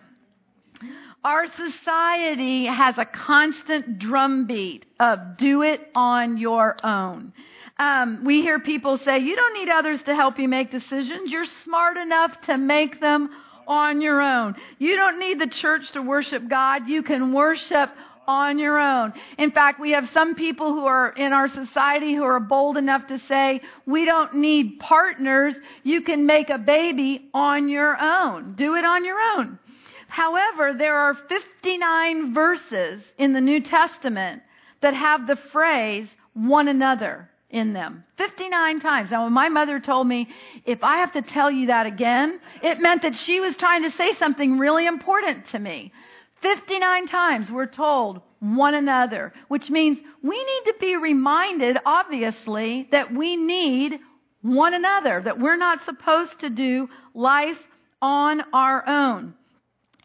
Our 1.23 1.47
society 1.47 2.65
has 2.65 2.97
a 2.97 3.05
constant 3.05 3.97
drumbeat 3.97 4.85
of 4.99 5.37
do 5.37 5.61
it 5.61 5.89
on 5.95 6.37
your 6.37 6.75
own. 6.83 7.31
Um, 7.77 8.23
we 8.25 8.41
hear 8.41 8.59
people 8.59 8.97
say, 8.99 9.19
you 9.19 9.35
don't 9.35 9.53
need 9.53 9.69
others 9.69 10.01
to 10.03 10.15
help 10.15 10.37
you 10.37 10.47
make 10.47 10.69
decisions. 10.69 11.31
You're 11.31 11.47
smart 11.63 11.97
enough 11.97 12.39
to 12.41 12.57
make 12.57 12.99
them 12.99 13.29
on 13.67 14.01
your 14.01 14.21
own. 14.21 14.55
You 14.79 14.95
don't 14.95 15.19
need 15.19 15.39
the 15.39 15.47
church 15.47 15.91
to 15.93 16.01
worship 16.01 16.47
God. 16.47 16.87
You 16.87 17.03
can 17.03 17.33
worship 17.33 17.89
on 18.27 18.57
your 18.59 18.79
own. 18.79 19.13
In 19.37 19.51
fact, 19.51 19.79
we 19.79 19.91
have 19.91 20.09
some 20.13 20.35
people 20.35 20.73
who 20.73 20.85
are 20.85 21.09
in 21.09 21.33
our 21.33 21.47
society 21.47 22.13
who 22.13 22.23
are 22.23 22.39
bold 22.39 22.77
enough 22.77 23.07
to 23.07 23.19
say, 23.27 23.61
we 23.85 24.05
don't 24.05 24.35
need 24.35 24.79
partners. 24.79 25.55
You 25.83 26.01
can 26.01 26.25
make 26.25 26.49
a 26.49 26.57
baby 26.57 27.29
on 27.33 27.69
your 27.69 27.99
own. 27.99 28.55
Do 28.55 28.75
it 28.75 28.85
on 28.85 29.03
your 29.03 29.19
own. 29.37 29.59
However, 30.07 30.73
there 30.77 30.95
are 30.95 31.15
59 31.15 32.33
verses 32.33 33.01
in 33.17 33.33
the 33.33 33.41
New 33.41 33.61
Testament 33.61 34.43
that 34.81 34.93
have 34.93 35.27
the 35.27 35.37
phrase 35.51 36.07
one 36.33 36.67
another 36.67 37.29
in 37.53 37.71
them 37.71 38.03
59 38.17 38.81
times. 38.81 39.11
Now, 39.11 39.23
when 39.23 39.33
my 39.33 39.47
mother 39.47 39.79
told 39.79 40.07
me, 40.07 40.27
if 40.65 40.83
I 40.83 40.97
have 40.97 41.13
to 41.13 41.21
tell 41.21 41.49
you 41.49 41.67
that 41.67 41.85
again, 41.85 42.39
it 42.61 42.79
meant 42.79 43.03
that 43.03 43.15
she 43.15 43.39
was 43.39 43.55
trying 43.55 43.83
to 43.83 43.91
say 43.91 44.15
something 44.15 44.57
really 44.57 44.87
important 44.87 45.47
to 45.51 45.59
me. 45.59 45.93
59 46.41 47.07
times 47.07 47.49
we're 47.49 47.67
told 47.67 48.21
one 48.39 48.73
another, 48.73 49.31
which 49.47 49.69
means 49.69 49.99
we 50.21 50.35
need 50.35 50.61
to 50.65 50.73
be 50.79 50.97
reminded, 50.97 51.77
obviously, 51.85 52.89
that 52.91 53.13
we 53.13 53.37
need 53.37 53.99
one 54.41 54.73
another, 54.73 55.21
that 55.21 55.39
we're 55.39 55.55
not 55.55 55.85
supposed 55.85 56.39
to 56.39 56.49
do 56.49 56.89
life 57.13 57.59
on 58.01 58.43
our 58.51 58.85
own. 58.87 59.33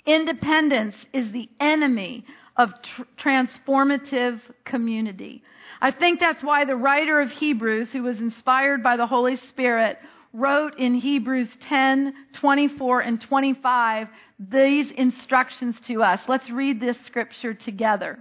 Independence 0.07 0.95
is 1.13 1.33
the 1.33 1.49
enemy 1.59 2.25
of 2.59 2.75
tr- 2.83 3.03
transformative 3.17 4.41
community. 4.65 5.43
I 5.81 5.93
think 5.93 6.19
that's 6.21 6.43
why 6.43 6.65
the 6.65 6.77
writer 6.77 7.21
of 7.21 7.31
Hebrews, 7.31 7.93
who 7.93 8.03
was 8.03 8.19
inspired 8.19 8.83
by 8.83 8.97
the 8.97 9.07
Holy 9.07 9.37
Spirit, 9.37 9.99
wrote 10.33 10.77
in 10.79 10.95
Hebrews 10.95 11.49
10, 11.69 12.13
24, 12.35 13.01
and 13.01 13.21
25 13.21 14.09
these 14.39 14.91
instructions 14.91 15.79
to 15.87 16.03
us. 16.03 16.21
Let's 16.29 16.51
read 16.51 16.81
this 16.81 16.99
scripture 17.07 17.55
together. 17.55 18.19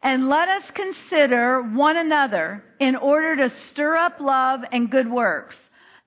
And 0.00 0.28
let 0.28 0.48
us 0.48 0.62
consider 0.74 1.60
one 1.60 1.96
another 1.96 2.62
in 2.78 2.94
order 2.94 3.34
to 3.36 3.50
stir 3.50 3.96
up 3.96 4.20
love 4.20 4.60
and 4.70 4.90
good 4.90 5.10
works, 5.10 5.56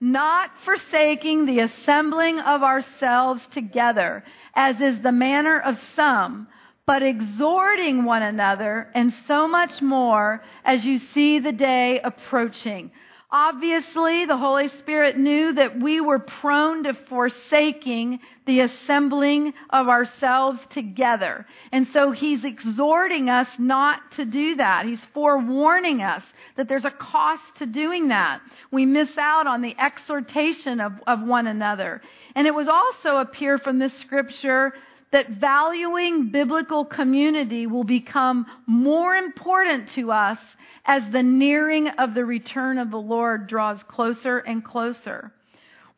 not 0.02 0.50
forsaking 0.66 1.46
the 1.46 1.60
assembling 1.60 2.40
of 2.40 2.64
ourselves 2.64 3.42
together, 3.54 4.24
as 4.56 4.82
is 4.82 5.00
the 5.02 5.12
manner 5.12 5.60
of 5.60 5.80
some 5.96 6.48
but 6.88 7.04
exhorting 7.04 8.04
one 8.04 8.24
another, 8.24 8.90
and 8.96 9.14
so 9.28 9.48
much 9.48 9.82
more 9.82 10.44
as 10.66 10.84
you 10.84 10.98
see 11.14 11.40
the 11.40 11.52
day 11.52 12.02
approaching. 12.04 12.92
Obviously, 13.34 14.26
the 14.26 14.36
Holy 14.36 14.68
Spirit 14.80 15.18
knew 15.18 15.54
that 15.54 15.80
we 15.80 16.02
were 16.02 16.20
prone 16.20 16.84
to 16.84 16.94
forsaking 16.94 18.20
the 18.46 18.60
assembling 18.60 19.54
of 19.70 19.88
ourselves 19.88 20.60
together. 20.72 21.46
And 21.72 21.88
so 21.88 22.12
He's 22.12 22.44
exhorting 22.44 23.30
us 23.30 23.48
not 23.58 24.12
to 24.18 24.26
do 24.26 24.56
that. 24.56 24.86
He's 24.86 25.04
forewarning 25.14 26.02
us 26.02 26.24
that 26.58 26.68
there's 26.68 26.84
a 26.84 26.92
cost 26.92 27.44
to 27.60 27.66
doing 27.66 28.10
that. 28.10 28.42
We 28.70 28.86
miss 28.86 29.18
out 29.18 29.48
on 29.48 29.62
the 29.62 29.78
exhortation 29.80 30.82
of, 30.82 30.92
of 31.08 31.22
one 31.22 31.48
another. 31.48 32.02
And 32.36 32.48
it 32.48 32.54
was 32.54 32.68
also 32.68 33.18
appear 33.18 33.58
from 33.58 33.80
this 33.80 33.94
scripture 33.94 34.74
that 35.12 35.30
valuing 35.32 36.32
biblical 36.32 36.86
community 36.86 37.68
will 37.68 37.84
become 37.84 38.46
more 38.66 39.16
important 39.16 39.90
to 39.90 40.12
us 40.12 40.40
as 40.86 41.04
the 41.12 41.24
nearing 41.24 41.90
of 41.90 42.14
the 42.14 42.26
return 42.26 42.78
of 42.78 42.92
the 42.92 42.98
Lord 42.98 43.48
draws 43.48 43.84
closer 43.84 44.40
and 44.40 44.64
closer. 44.64 45.32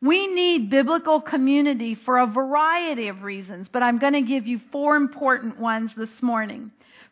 We 0.02 0.26
need 0.26 0.68
biblical 0.68 1.20
community 1.20 1.94
for 1.94 2.18
a 2.18 2.26
variety 2.26 3.08
of 3.08 3.22
reasons, 3.22 3.68
but 3.72 3.82
I'm 3.82 3.98
going 3.98 4.12
to 4.12 4.20
give 4.22 4.46
you 4.46 4.60
four 4.70 4.96
important 4.96 5.58
ones 5.58 5.92
this 5.96 6.20
morning. 6.20 6.70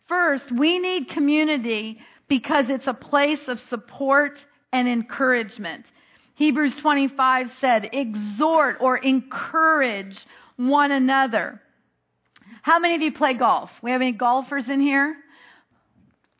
First, 0.08 0.52
we 0.52 0.78
need 0.78 1.08
community 1.08 2.00
because 2.28 2.68
it's 2.68 2.88
a 2.88 2.94
place 2.94 3.48
of 3.48 3.60
support 3.60 4.36
and 4.72 4.88
encouragement. 4.88 5.86
Hebrews 6.34 6.74
25 6.76 7.50
said, 7.60 7.90
exhort 7.92 8.76
or 8.80 8.98
encourage 8.98 10.18
one 10.56 10.90
another. 10.90 11.62
How 12.62 12.78
many 12.78 12.94
of 12.94 13.02
you 13.02 13.12
play 13.12 13.34
golf? 13.34 13.70
We 13.82 13.90
have 13.90 14.00
any 14.00 14.12
golfers 14.12 14.68
in 14.68 14.80
here? 14.80 15.16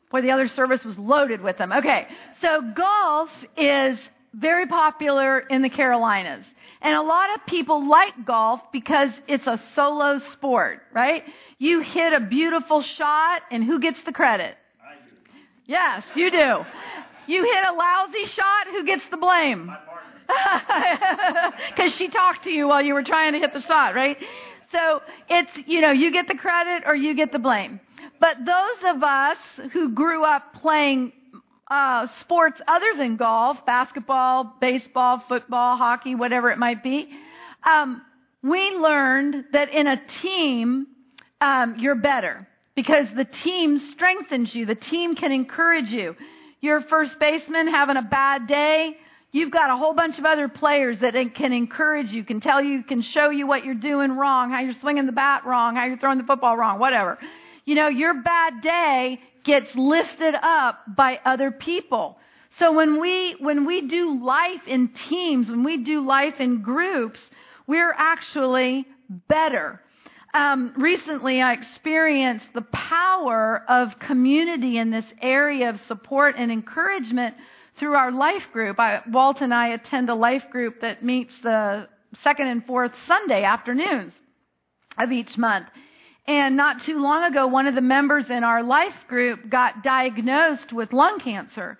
Boy, 0.09 0.21
the 0.21 0.31
other 0.31 0.47
service 0.47 0.83
was 0.85 0.97
loaded 0.97 1.41
with 1.41 1.57
them. 1.57 1.71
Okay, 1.71 2.07
so 2.39 2.61
golf 2.61 3.29
is 3.57 3.97
very 4.33 4.65
popular 4.65 5.39
in 5.39 5.61
the 5.61 5.69
Carolinas. 5.69 6.45
And 6.81 6.95
a 6.95 7.01
lot 7.01 7.33
of 7.35 7.45
people 7.45 7.87
like 7.87 8.25
golf 8.25 8.61
because 8.71 9.09
it's 9.27 9.47
a 9.47 9.59
solo 9.75 10.19
sport, 10.33 10.81
right? 10.93 11.23
You 11.57 11.81
hit 11.81 12.13
a 12.13 12.19
beautiful 12.19 12.81
shot, 12.81 13.41
and 13.51 13.63
who 13.63 13.79
gets 13.79 14.01
the 14.03 14.11
credit? 14.11 14.55
I 14.81 14.95
do. 14.95 15.11
Yes, 15.65 16.03
you 16.15 16.29
do. 16.29 16.65
You 17.25 17.43
hit 17.43 17.63
a 17.69 17.73
lousy 17.73 18.25
shot, 18.25 18.67
who 18.67 18.83
gets 18.83 19.03
the 19.09 19.17
blame? 19.17 19.73
Because 21.69 21.93
she 21.95 22.09
talked 22.09 22.43
to 22.43 22.49
you 22.49 22.67
while 22.67 22.81
you 22.81 22.93
were 22.93 23.03
trying 23.03 23.33
to 23.33 23.39
hit 23.39 23.53
the 23.53 23.61
shot, 23.61 23.95
right? 23.95 24.17
So 24.73 25.01
it's, 25.29 25.51
you 25.67 25.81
know, 25.81 25.91
you 25.91 26.11
get 26.11 26.27
the 26.27 26.35
credit 26.35 26.83
or 26.85 26.95
you 26.95 27.15
get 27.15 27.31
the 27.31 27.39
blame. 27.39 27.79
But 28.19 28.37
those 28.45 28.95
of 28.95 29.03
us 29.03 29.37
who 29.71 29.91
grew 29.91 30.23
up 30.23 30.53
playing 30.55 31.13
uh, 31.69 32.07
sports 32.19 32.59
other 32.67 32.93
than 32.97 33.15
golf, 33.15 33.65
basketball, 33.65 34.55
baseball, 34.59 35.23
football, 35.27 35.77
hockey, 35.77 36.15
whatever 36.15 36.49
it 36.51 36.57
might 36.57 36.83
be, 36.83 37.09
um, 37.63 38.01
we 38.41 38.71
learned 38.71 39.45
that 39.53 39.69
in 39.69 39.87
a 39.87 40.01
team, 40.21 40.87
um, 41.39 41.77
you're 41.77 41.95
better 41.95 42.47
because 42.75 43.07
the 43.15 43.25
team 43.25 43.79
strengthens 43.79 44.53
you. 44.53 44.65
The 44.65 44.75
team 44.75 45.15
can 45.15 45.31
encourage 45.31 45.89
you. 45.89 46.15
You're 46.61 46.81
first 46.81 47.19
baseman 47.19 47.67
having 47.67 47.97
a 47.97 48.01
bad 48.01 48.47
day. 48.47 48.97
You've 49.33 49.49
got 49.49 49.71
a 49.71 49.75
whole 49.75 49.93
bunch 49.93 50.19
of 50.19 50.25
other 50.25 50.47
players 50.47 50.99
that 50.99 51.15
can 51.33 51.53
encourage 51.53 52.11
you, 52.11 52.23
can 52.23 52.39
tell 52.39 52.61
you, 52.61 52.83
can 52.83 53.01
show 53.01 53.31
you 53.31 53.47
what 53.47 53.65
you're 53.65 53.73
doing 53.73 54.15
wrong, 54.15 54.51
how 54.51 54.59
you're 54.59 54.75
swinging 54.75 55.07
the 55.07 55.11
bat 55.11 55.43
wrong, 55.43 55.75
how 55.75 55.85
you're 55.85 55.97
throwing 55.97 56.19
the 56.19 56.23
football 56.23 56.55
wrong, 56.55 56.77
whatever. 56.77 57.17
You 57.65 57.73
know, 57.73 57.87
your 57.87 58.21
bad 58.21 58.61
day 58.61 59.19
gets 59.43 59.75
lifted 59.75 60.35
up 60.35 60.83
by 60.95 61.19
other 61.25 61.49
people. 61.49 62.19
So 62.59 62.73
when 62.73 63.01
we, 63.01 63.31
when 63.39 63.65
we 63.65 63.81
do 63.81 64.23
life 64.23 64.67
in 64.67 64.89
teams, 65.09 65.49
when 65.49 65.63
we 65.63 65.77
do 65.77 66.05
life 66.05 66.39
in 66.39 66.61
groups, 66.61 67.19
we're 67.65 67.95
actually 67.97 68.85
better. 69.27 69.81
Um, 70.35 70.73
recently, 70.77 71.41
I 71.41 71.53
experienced 71.53 72.45
the 72.53 72.61
power 72.61 73.65
of 73.67 73.97
community 73.97 74.77
in 74.77 74.91
this 74.91 75.05
area 75.23 75.69
of 75.69 75.79
support 75.79 76.35
and 76.37 76.51
encouragement 76.51 77.35
through 77.77 77.95
our 77.95 78.11
life 78.11 78.43
group. 78.51 78.79
I, 78.79 79.01
Walt 79.09 79.41
and 79.41 79.53
I 79.53 79.69
attend 79.69 80.09
a 80.09 80.15
life 80.15 80.43
group 80.51 80.81
that 80.81 81.03
meets 81.03 81.33
the 81.41 81.87
second 82.23 82.47
and 82.47 82.65
fourth 82.65 82.91
Sunday 83.07 83.43
afternoons 83.43 84.13
of 84.97 85.11
each 85.11 85.37
month. 85.37 85.67
And 86.25 86.55
not 86.55 86.83
too 86.83 87.01
long 87.01 87.23
ago, 87.23 87.47
one 87.47 87.67
of 87.67 87.75
the 87.75 87.81
members 87.81 88.29
in 88.29 88.43
our 88.43 88.63
life 88.63 88.95
group 89.07 89.49
got 89.49 89.83
diagnosed 89.83 90.71
with 90.71 90.93
lung 90.93 91.19
cancer. 91.19 91.77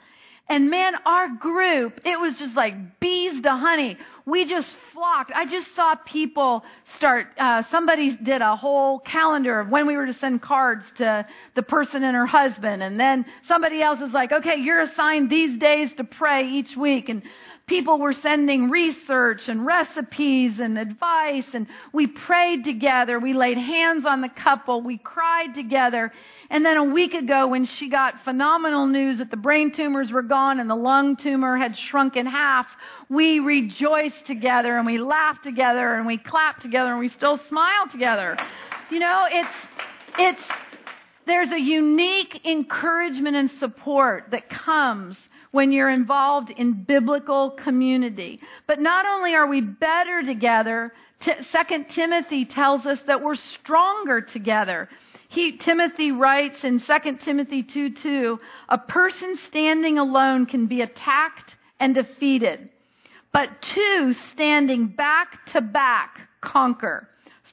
And 0.49 0.69
man, 0.69 0.95
our 1.05 1.29
group, 1.29 2.01
it 2.03 2.19
was 2.19 2.35
just 2.35 2.53
like 2.53 2.99
bees 2.99 3.41
to 3.43 3.51
honey. 3.51 3.97
We 4.25 4.45
just 4.45 4.75
flocked. 4.91 5.31
I 5.33 5.45
just 5.45 5.73
saw 5.73 5.95
people 5.95 6.63
start, 6.95 7.27
uh, 7.37 7.63
somebody 7.71 8.17
did 8.17 8.41
a 8.41 8.55
whole 8.55 8.99
calendar 8.99 9.61
of 9.61 9.69
when 9.69 9.87
we 9.87 9.95
were 9.95 10.05
to 10.05 10.13
send 10.15 10.41
cards 10.41 10.83
to 10.97 11.25
the 11.55 11.63
person 11.63 12.03
and 12.03 12.15
her 12.15 12.25
husband. 12.25 12.83
And 12.83 12.99
then 12.99 13.25
somebody 13.47 13.81
else 13.81 14.01
is 14.01 14.11
like, 14.11 14.31
okay, 14.31 14.57
you're 14.57 14.81
assigned 14.81 15.29
these 15.29 15.57
days 15.59 15.91
to 15.95 16.03
pray 16.03 16.49
each 16.49 16.75
week. 16.75 17.09
And 17.09 17.23
people 17.65 17.97
were 17.97 18.13
sending 18.13 18.69
research 18.69 19.47
and 19.47 19.65
recipes 19.65 20.59
and 20.59 20.77
advice 20.77 21.45
and 21.53 21.67
we 21.93 22.07
prayed 22.07 22.65
together. 22.65 23.19
We 23.19 23.33
laid 23.33 23.57
hands 23.57 24.05
on 24.05 24.21
the 24.21 24.29
couple. 24.29 24.81
We 24.81 24.97
cried 24.97 25.55
together. 25.55 26.11
And 26.49 26.65
then 26.65 26.75
a 26.75 26.83
week 26.83 27.13
ago 27.13 27.47
when 27.47 27.65
she 27.65 27.89
got 27.89 28.21
phenomenal 28.25 28.85
news 28.85 29.19
that 29.19 29.31
the 29.31 29.37
brain 29.37 29.71
tumors 29.71 30.11
were 30.11 30.21
gone 30.21 30.59
and 30.59 30.69
the 30.69 30.75
lung 30.75 31.15
tumor 31.15 31.55
had 31.55 31.77
shrunk 31.77 32.17
in 32.17 32.25
half, 32.25 32.67
we 33.09 33.39
rejoiced 33.39 34.25
together 34.25 34.75
and 34.75 34.85
we 34.85 34.97
laughed 34.97 35.43
together 35.43 35.95
and 35.95 36.05
we 36.05 36.17
clapped 36.17 36.61
together 36.61 36.91
and 36.91 36.99
we 36.99 37.09
still 37.09 37.37
smile 37.47 37.87
together. 37.89 38.37
You 38.91 38.99
know, 38.99 39.25
it's, 39.31 39.55
it's, 40.19 40.41
there's 41.25 41.51
a 41.51 41.59
unique 41.59 42.45
encouragement 42.45 43.37
and 43.37 43.49
support 43.51 44.31
that 44.31 44.49
comes 44.49 45.17
when 45.53 45.71
you're 45.71 45.91
involved 45.91 46.49
in 46.49 46.83
biblical 46.83 47.51
community. 47.51 48.41
But 48.65 48.79
not 48.79 49.05
only 49.05 49.35
are 49.35 49.45
we 49.47 49.61
better 49.61 50.23
together, 50.23 50.91
Second 51.51 51.85
Timothy 51.91 52.43
tells 52.43 52.87
us 52.87 52.97
that 53.05 53.21
we're 53.21 53.35
stronger 53.35 54.19
together. 54.19 54.89
He, 55.29 55.57
Timothy 55.57 56.11
writes 56.11 56.63
in 56.63 56.79
2 56.79 57.17
Timothy 57.23 57.61
2 57.61 57.91
2, 57.91 58.39
a 58.69 58.77
person 58.79 59.37
standing 59.47 59.99
alone 59.99 60.47
can 60.47 60.65
be 60.65 60.81
attacked 60.81 61.55
and 61.79 61.93
defeated, 61.93 62.71
but 63.31 63.49
two 63.61 64.15
standing 64.31 64.87
back 64.87 65.45
to 65.51 65.61
back 65.61 66.19
conquer. 66.41 67.07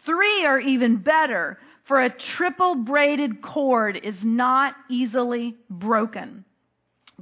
Three 0.06 0.46
are 0.46 0.58
even 0.58 0.96
better, 0.96 1.58
for 1.84 2.00
a 2.00 2.08
triple 2.08 2.76
braided 2.76 3.42
cord 3.42 4.00
is 4.02 4.16
not 4.22 4.74
easily 4.88 5.56
broken. 5.68 6.46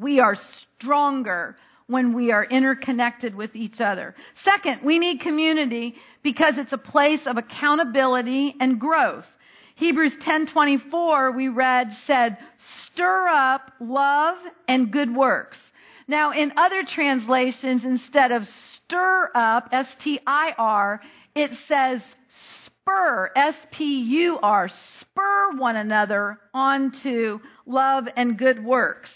We 0.00 0.20
are 0.20 0.36
stronger 0.36 1.56
when 1.86 2.12
we 2.12 2.30
are 2.30 2.44
interconnected 2.44 3.34
with 3.34 3.56
each 3.56 3.80
other. 3.80 4.14
Second, 4.44 4.82
we 4.82 4.98
need 4.98 5.20
community 5.20 5.96
because 6.22 6.58
it's 6.58 6.72
a 6.72 6.78
place 6.78 7.26
of 7.26 7.36
accountability 7.36 8.54
and 8.60 8.78
growth. 8.78 9.26
Hebrews 9.76 10.16
10:24 10.18 11.32
we 11.34 11.48
read 11.48 11.96
said, 12.06 12.36
"Stir 12.56 13.28
up 13.28 13.72
love 13.80 14.36
and 14.66 14.90
good 14.90 15.14
works." 15.14 15.58
Now 16.08 16.32
in 16.32 16.52
other 16.56 16.82
translations 16.84 17.84
instead 17.84 18.32
of 18.32 18.48
stir 18.48 19.30
up 19.34 19.68
S 19.72 19.94
T 20.00 20.20
I 20.26 20.54
R, 20.58 21.00
it 21.34 21.56
says 21.68 22.02
spur 22.28 23.30
S 23.36 23.54
P 23.70 24.00
U 24.00 24.38
R, 24.42 24.68
spur 24.68 25.50
one 25.56 25.76
another 25.76 26.38
onto 26.52 27.40
love 27.66 28.08
and 28.16 28.36
good 28.36 28.64
works. 28.64 29.10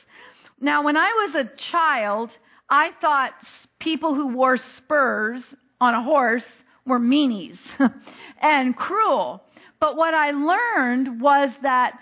Now, 0.63 0.85
when 0.85 0.97
I 0.97 1.27
was 1.27 1.35
a 1.35 1.51
child, 1.57 2.31
I 2.71 2.93
thought 3.01 3.33
people 3.81 4.15
who 4.15 4.29
wore 4.29 4.57
spurs 4.57 5.45
on 5.81 5.95
a 5.95 6.03
horse 6.03 6.47
were 6.87 7.01
meanies 7.01 7.59
and 8.41 8.77
cruel. 8.77 9.43
But 9.81 9.97
what 9.97 10.15
I 10.15 10.31
learned 10.31 11.21
was 11.21 11.51
that 11.63 11.99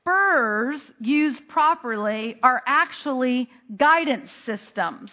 spurs 0.00 0.80
used 0.98 1.46
properly 1.46 2.36
are 2.42 2.62
actually 2.66 3.48
guidance 3.76 4.30
systems. 4.44 5.12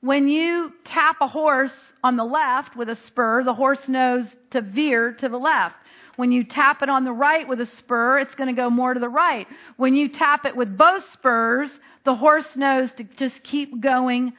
When 0.00 0.28
you 0.28 0.72
tap 0.84 1.16
a 1.20 1.26
horse 1.26 1.74
on 2.04 2.16
the 2.16 2.24
left 2.24 2.76
with 2.76 2.88
a 2.88 2.96
spur, 2.96 3.42
the 3.42 3.54
horse 3.54 3.88
knows 3.88 4.36
to 4.52 4.60
veer 4.60 5.12
to 5.14 5.28
the 5.28 5.36
left. 5.36 5.74
When 6.20 6.32
you 6.32 6.44
tap 6.44 6.82
it 6.82 6.90
on 6.90 7.04
the 7.04 7.12
right 7.14 7.48
with 7.48 7.62
a 7.62 7.66
spur, 7.78 8.18
it's 8.18 8.34
going 8.34 8.54
to 8.54 8.62
go 8.62 8.68
more 8.68 8.92
to 8.92 9.00
the 9.00 9.08
right. 9.08 9.48
When 9.78 9.94
you 9.94 10.06
tap 10.06 10.44
it 10.44 10.54
with 10.54 10.76
both 10.76 11.10
spurs, 11.12 11.70
the 12.04 12.14
horse 12.14 12.44
knows 12.56 12.92
to 12.98 13.04
just 13.04 13.42
keep 13.42 13.80
going 13.80 14.34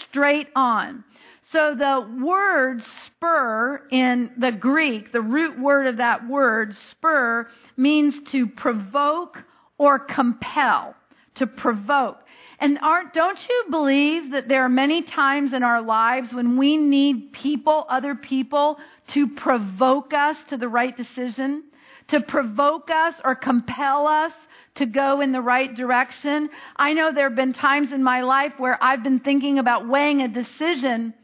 straight 0.00 0.48
on. 0.56 1.04
So 1.52 1.74
the 1.74 2.08
word 2.24 2.82
spur 3.04 3.82
in 3.90 4.30
the 4.38 4.52
Greek, 4.52 5.12
the 5.12 5.20
root 5.20 5.60
word 5.60 5.86
of 5.86 5.98
that 5.98 6.26
word, 6.26 6.74
spur, 6.92 7.46
means 7.76 8.14
to 8.30 8.46
provoke 8.46 9.44
or 9.76 9.98
compel. 9.98 10.94
To 11.34 11.46
provoke. 11.46 12.20
And 12.60 12.78
aren't, 12.82 13.14
don't 13.14 13.38
you 13.48 13.64
believe 13.70 14.32
that 14.32 14.48
there 14.48 14.64
are 14.64 14.68
many 14.68 15.02
times 15.02 15.52
in 15.52 15.62
our 15.62 15.80
lives 15.80 16.32
when 16.32 16.56
we 16.56 16.76
need 16.76 17.32
people, 17.32 17.86
other 17.88 18.16
people, 18.16 18.78
to 19.08 19.28
provoke 19.28 20.12
us 20.12 20.36
to 20.48 20.56
the 20.56 20.68
right 20.68 20.96
decision? 20.96 21.64
To 22.08 22.20
provoke 22.20 22.90
us 22.90 23.14
or 23.24 23.36
compel 23.36 24.08
us 24.08 24.32
to 24.76 24.86
go 24.86 25.20
in 25.20 25.32
the 25.32 25.40
right 25.40 25.74
direction. 25.74 26.48
I 26.76 26.94
know 26.94 27.12
there 27.12 27.28
have 27.28 27.36
been 27.36 27.52
times 27.52 27.92
in 27.92 28.02
my 28.02 28.22
life 28.22 28.54
where 28.58 28.82
I've 28.82 29.02
been 29.02 29.20
thinking 29.20 29.58
about 29.58 29.88
weighing 29.88 30.22
a 30.22 30.28
decision, 30.28 31.14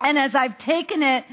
and 0.00 0.18
as 0.18 0.34
I've 0.34 0.58
taken 0.58 1.02
it 1.02 1.24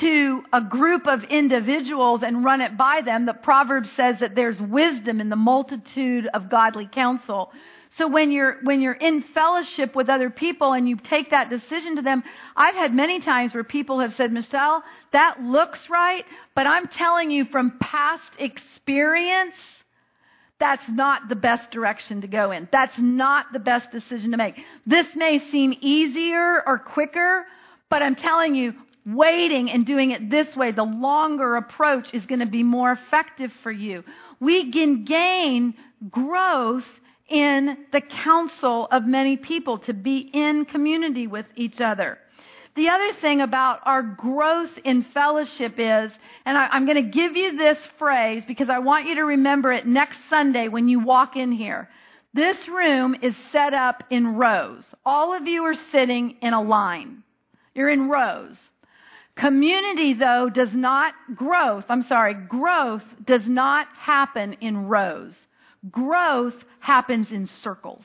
to 0.00 0.44
a 0.52 0.60
group 0.60 1.06
of 1.06 1.24
individuals 1.24 2.22
and 2.22 2.44
run 2.44 2.60
it 2.60 2.76
by 2.76 3.00
them. 3.02 3.24
The 3.24 3.32
proverb 3.32 3.86
says 3.96 4.16
that 4.20 4.34
there's 4.34 4.60
wisdom 4.60 5.20
in 5.20 5.30
the 5.30 5.36
multitude 5.36 6.26
of 6.34 6.50
godly 6.50 6.86
counsel. 6.86 7.52
So 7.98 8.06
when 8.06 8.30
you're, 8.30 8.58
when 8.62 8.80
you're 8.80 8.92
in 8.92 9.22
fellowship 9.22 9.94
with 9.94 10.10
other 10.10 10.28
people 10.28 10.74
and 10.74 10.86
you 10.86 10.96
take 10.96 11.30
that 11.30 11.48
decision 11.48 11.96
to 11.96 12.02
them, 12.02 12.22
I've 12.54 12.74
had 12.74 12.94
many 12.94 13.20
times 13.20 13.54
where 13.54 13.64
people 13.64 14.00
have 14.00 14.14
said, 14.16 14.32
Michelle, 14.32 14.82
that 15.12 15.40
looks 15.40 15.88
right, 15.88 16.24
but 16.54 16.66
I'm 16.66 16.88
telling 16.88 17.30
you 17.30 17.46
from 17.46 17.78
past 17.80 18.30
experience, 18.38 19.54
that's 20.58 20.86
not 20.88 21.28
the 21.30 21.36
best 21.36 21.70
direction 21.70 22.20
to 22.20 22.26
go 22.26 22.50
in. 22.50 22.68
That's 22.70 22.98
not 22.98 23.52
the 23.52 23.58
best 23.58 23.90
decision 23.90 24.30
to 24.32 24.36
make. 24.36 24.58
This 24.86 25.06
may 25.14 25.38
seem 25.50 25.74
easier 25.80 26.62
or 26.66 26.78
quicker, 26.78 27.46
but 27.88 28.02
I'm 28.02 28.14
telling 28.14 28.54
you, 28.54 28.74
waiting 29.06 29.70
and 29.70 29.86
doing 29.86 30.10
it 30.10 30.30
this 30.30 30.54
way, 30.56 30.72
the 30.72 30.82
longer 30.82 31.56
approach 31.56 32.12
is 32.12 32.26
going 32.26 32.40
to 32.40 32.46
be 32.46 32.62
more 32.62 32.92
effective 32.92 33.52
for 33.62 33.70
you. 33.70 34.04
We 34.40 34.70
can 34.72 35.04
gain 35.04 35.74
growth 36.10 36.84
in 37.28 37.86
the 37.92 38.00
counsel 38.00 38.88
of 38.90 39.04
many 39.04 39.36
people, 39.36 39.78
to 39.78 39.92
be 39.92 40.30
in 40.32 40.64
community 40.64 41.26
with 41.26 41.46
each 41.56 41.80
other. 41.80 42.18
The 42.76 42.90
other 42.90 43.14
thing 43.14 43.40
about 43.40 43.80
our 43.84 44.02
growth 44.02 44.70
in 44.84 45.02
fellowship 45.02 45.74
is, 45.78 46.12
and 46.44 46.58
I, 46.58 46.76
am 46.76 46.84
going 46.84 47.02
to 47.02 47.10
give 47.10 47.34
you 47.34 47.56
this 47.56 47.78
phrase 47.98 48.44
because 48.44 48.68
I 48.68 48.80
want 48.80 49.06
you 49.06 49.14
to 49.14 49.24
remember 49.24 49.72
it 49.72 49.86
next 49.86 50.18
Sunday 50.28 50.68
when 50.68 50.86
you 50.86 51.00
walk 51.00 51.36
in 51.36 51.52
here. 51.52 51.88
This 52.34 52.68
room 52.68 53.16
is 53.22 53.34
set 53.50 53.72
up 53.72 54.04
in 54.10 54.36
rows. 54.36 54.86
All 55.06 55.32
of 55.32 55.46
you 55.46 55.64
are 55.64 55.76
sitting 55.90 56.36
in 56.42 56.52
a 56.52 56.60
line. 56.60 57.22
You're 57.74 57.88
in 57.88 58.10
rows. 58.10 58.58
Community, 59.36 60.12
though, 60.12 60.50
does 60.50 60.74
not, 60.74 61.14
growth, 61.34 61.86
I'm 61.88 62.02
sorry, 62.02 62.34
growth 62.34 63.04
does 63.24 63.46
not 63.46 63.86
happen 63.96 64.52
in 64.60 64.86
rows. 64.86 65.34
Growth 65.90 66.56
happens 66.80 67.30
in 67.30 67.46
circles. 67.46 68.04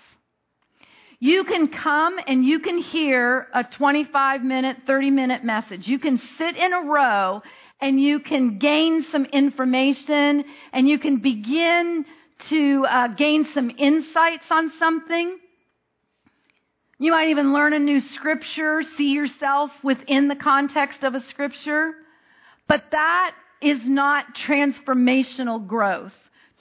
You 1.19 1.43
can 1.43 1.67
come 1.67 2.19
and 2.25 2.43
you 2.43 2.59
can 2.59 2.79
hear 2.79 3.47
a 3.53 3.63
25 3.63 4.43
minute, 4.43 4.77
30 4.87 5.11
minute 5.11 5.43
message. 5.43 5.87
You 5.87 5.99
can 5.99 6.19
sit 6.37 6.57
in 6.57 6.73
a 6.73 6.81
row 6.81 7.41
and 7.79 8.01
you 8.01 8.19
can 8.19 8.57
gain 8.57 9.03
some 9.11 9.25
information 9.25 10.43
and 10.73 10.89
you 10.89 10.97
can 10.97 11.17
begin 11.17 12.05
to 12.49 12.85
uh, 12.85 13.07
gain 13.09 13.47
some 13.53 13.71
insights 13.77 14.45
on 14.49 14.71
something. 14.79 15.37
You 16.97 17.11
might 17.11 17.29
even 17.29 17.53
learn 17.53 17.73
a 17.73 17.79
new 17.79 17.99
scripture, 17.99 18.83
see 18.97 19.13
yourself 19.13 19.71
within 19.83 20.27
the 20.27 20.35
context 20.35 21.03
of 21.03 21.15
a 21.15 21.19
scripture. 21.19 21.93
But 22.67 22.85
that 22.91 23.35
is 23.61 23.79
not 23.85 24.35
transformational 24.35 25.65
growth. 25.67 26.13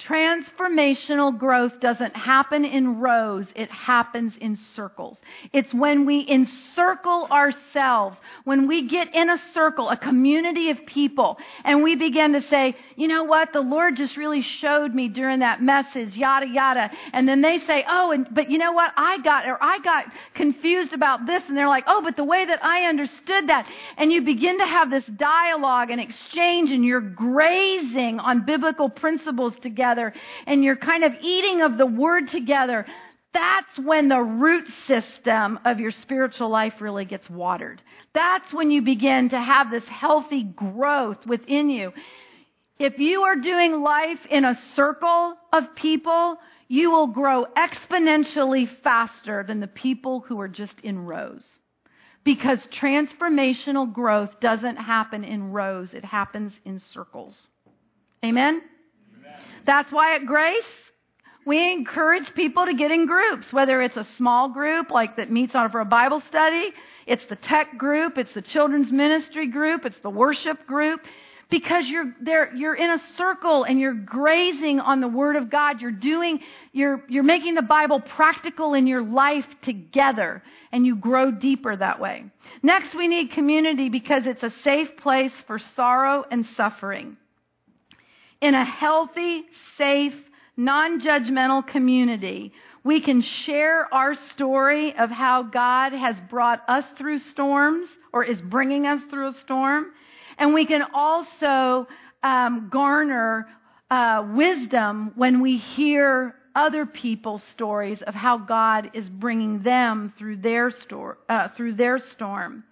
Transformational 0.06 1.36
growth 1.36 1.78
doesn't 1.80 2.16
happen 2.16 2.64
in 2.64 3.00
rows, 3.00 3.46
it 3.54 3.70
happens 3.70 4.32
in 4.40 4.56
circles. 4.74 5.20
It's 5.52 5.72
when 5.74 6.06
we 6.06 6.26
encircle 6.26 7.26
ourselves, 7.30 8.16
when 8.44 8.66
we 8.66 8.88
get 8.88 9.14
in 9.14 9.28
a 9.28 9.38
circle, 9.52 9.90
a 9.90 9.96
community 9.96 10.70
of 10.70 10.86
people, 10.86 11.38
and 11.64 11.82
we 11.82 11.96
begin 11.96 12.32
to 12.32 12.42
say, 12.42 12.76
you 12.96 13.08
know 13.08 13.24
what, 13.24 13.52
the 13.52 13.60
Lord 13.60 13.96
just 13.96 14.16
really 14.16 14.40
showed 14.40 14.94
me 14.94 15.08
during 15.08 15.40
that 15.40 15.62
message, 15.62 16.16
yada, 16.16 16.48
yada. 16.48 16.90
And 17.12 17.28
then 17.28 17.42
they 17.42 17.58
say, 17.60 17.84
oh, 17.86 18.12
and, 18.12 18.26
but 18.30 18.50
you 18.50 18.56
know 18.56 18.72
what, 18.72 18.92
I 18.96 19.18
got, 19.18 19.46
or 19.46 19.62
I 19.62 19.80
got 19.80 20.06
confused 20.34 20.94
about 20.94 21.26
this. 21.26 21.42
And 21.48 21.56
they're 21.56 21.68
like, 21.68 21.84
oh, 21.86 22.00
but 22.02 22.16
the 22.16 22.24
way 22.24 22.46
that 22.46 22.64
I 22.64 22.84
understood 22.84 23.48
that. 23.48 23.68
And 23.98 24.10
you 24.10 24.22
begin 24.22 24.58
to 24.58 24.66
have 24.66 24.90
this 24.90 25.04
dialogue 25.04 25.90
and 25.90 26.00
exchange, 26.00 26.70
and 26.70 26.84
you're 26.84 27.00
grazing 27.00 28.18
on 28.18 28.46
biblical 28.46 28.88
principles 28.88 29.52
together 29.60 29.89
together 29.90 30.12
and 30.46 30.64
you're 30.64 30.76
kind 30.76 31.04
of 31.04 31.12
eating 31.20 31.62
of 31.62 31.78
the 31.78 31.86
word 31.86 32.28
together, 32.28 32.86
that's 33.32 33.78
when 33.78 34.08
the 34.08 34.20
root 34.20 34.66
system 34.86 35.58
of 35.64 35.78
your 35.78 35.92
spiritual 35.92 36.48
life 36.48 36.80
really 36.80 37.04
gets 37.04 37.30
watered. 37.30 37.80
That's 38.12 38.52
when 38.52 38.70
you 38.70 38.82
begin 38.82 39.28
to 39.30 39.40
have 39.40 39.70
this 39.70 39.86
healthy 39.86 40.42
growth 40.42 41.24
within 41.26 41.70
you. 41.70 41.92
If 42.78 42.98
you 42.98 43.22
are 43.22 43.36
doing 43.36 43.82
life 43.82 44.20
in 44.30 44.44
a 44.44 44.58
circle 44.74 45.36
of 45.52 45.74
people, 45.76 46.38
you 46.66 46.90
will 46.90 47.08
grow 47.08 47.46
exponentially 47.56 48.68
faster 48.82 49.44
than 49.46 49.60
the 49.60 49.68
people 49.68 50.20
who 50.20 50.40
are 50.40 50.48
just 50.48 50.74
in 50.82 51.04
rows. 51.04 51.46
Because 52.24 52.58
transformational 52.66 53.92
growth 53.92 54.40
doesn't 54.40 54.76
happen 54.76 55.24
in 55.24 55.52
rows, 55.52 55.94
it 55.94 56.04
happens 56.04 56.52
in 56.64 56.78
circles. 56.78 57.46
Amen? 58.24 58.62
That's 59.66 59.92
why 59.92 60.14
at 60.14 60.26
Grace, 60.26 60.64
we 61.46 61.72
encourage 61.72 62.32
people 62.34 62.66
to 62.66 62.74
get 62.74 62.90
in 62.90 63.06
groups, 63.06 63.52
whether 63.52 63.80
it's 63.80 63.96
a 63.96 64.06
small 64.16 64.50
group 64.50 64.90
like 64.90 65.16
that 65.16 65.30
meets 65.30 65.54
on 65.54 65.70
for 65.70 65.80
a 65.80 65.84
Bible 65.84 66.20
study, 66.28 66.72
it's 67.06 67.24
the 67.26 67.36
tech 67.36 67.78
group, 67.78 68.18
it's 68.18 68.32
the 68.34 68.42
children's 68.42 68.92
ministry 68.92 69.48
group, 69.48 69.84
it's 69.84 69.98
the 70.00 70.10
worship 70.10 70.66
group, 70.66 71.00
because 71.48 71.88
you're 71.88 72.14
there, 72.20 72.54
you're 72.54 72.76
in 72.76 72.90
a 72.90 73.00
circle 73.16 73.64
and 73.64 73.80
you're 73.80 73.94
grazing 73.94 74.78
on 74.80 75.00
the 75.00 75.08
Word 75.08 75.34
of 75.34 75.50
God. 75.50 75.80
You're 75.80 75.90
doing, 75.90 76.40
you're, 76.72 77.02
you're 77.08 77.24
making 77.24 77.56
the 77.56 77.62
Bible 77.62 78.00
practical 78.00 78.74
in 78.74 78.86
your 78.86 79.02
life 79.02 79.46
together 79.62 80.42
and 80.70 80.86
you 80.86 80.94
grow 80.94 81.32
deeper 81.32 81.74
that 81.74 81.98
way. 81.98 82.24
Next, 82.62 82.94
we 82.94 83.08
need 83.08 83.32
community 83.32 83.88
because 83.88 84.26
it's 84.26 84.44
a 84.44 84.52
safe 84.62 84.96
place 84.98 85.34
for 85.48 85.58
sorrow 85.58 86.24
and 86.30 86.46
suffering 86.56 87.16
in 88.40 88.54
a 88.54 88.64
healthy, 88.64 89.44
safe, 89.76 90.14
non 90.56 91.00
judgmental 91.00 91.66
community, 91.66 92.52
we 92.84 93.00
can 93.00 93.20
share 93.20 93.92
our 93.92 94.14
story 94.14 94.96
of 94.96 95.10
how 95.10 95.42
God 95.42 95.92
has 95.92 96.16
brought 96.28 96.62
us 96.68 96.84
through 96.96 97.18
storms 97.18 97.88
or 98.12 98.24
is 98.24 98.40
bringing 98.40 98.86
us 98.86 99.00
through 99.10 99.28
a 99.28 99.32
storm. 99.32 99.92
And 100.38 100.54
we 100.54 100.64
can 100.64 100.82
also 100.94 101.86
um, 102.22 102.68
garner 102.70 103.48
uh, 103.90 104.26
wisdom 104.34 105.12
when 105.16 105.40
we 105.40 105.58
hear 105.58 106.34
other 106.54 106.86
people's 106.86 107.42
stories 107.44 108.02
of 108.02 108.14
how 108.14 108.38
God 108.38 108.90
is 108.94 109.08
bringing 109.08 109.62
them 109.62 110.12
through 110.18 110.38
their, 110.38 110.70
stor- 110.70 111.18
uh, 111.28 111.48
through 111.56 111.74
their 111.74 111.98
storm. 111.98 112.64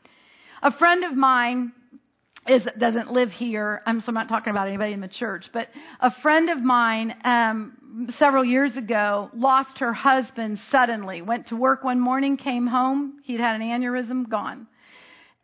A 0.62 0.72
friend 0.72 1.04
of 1.04 1.14
mine 1.14 1.72
is, 2.48 2.62
doesn't 2.78 3.12
live 3.12 3.30
here. 3.30 3.82
I'm, 3.86 4.00
so 4.00 4.06
I'm 4.08 4.14
not 4.14 4.28
talking 4.28 4.50
about 4.50 4.68
anybody 4.68 4.92
in 4.92 5.00
the 5.00 5.08
church, 5.08 5.46
but 5.52 5.68
a 6.00 6.10
friend 6.22 6.48
of 6.50 6.62
mine 6.62 7.14
um, 7.24 8.08
several 8.18 8.44
years 8.44 8.76
ago 8.76 9.30
lost 9.34 9.78
her 9.78 9.92
husband 9.92 10.60
suddenly. 10.70 11.22
Went 11.22 11.48
to 11.48 11.56
work 11.56 11.84
one 11.84 12.00
morning, 12.00 12.36
came 12.36 12.66
home. 12.66 13.20
He'd 13.24 13.40
had 13.40 13.60
an 13.60 13.62
aneurysm, 13.62 14.28
gone. 14.28 14.66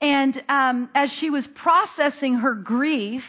And 0.00 0.42
um, 0.48 0.90
as 0.94 1.10
she 1.12 1.30
was 1.30 1.46
processing 1.48 2.34
her 2.34 2.54
grief, 2.54 3.24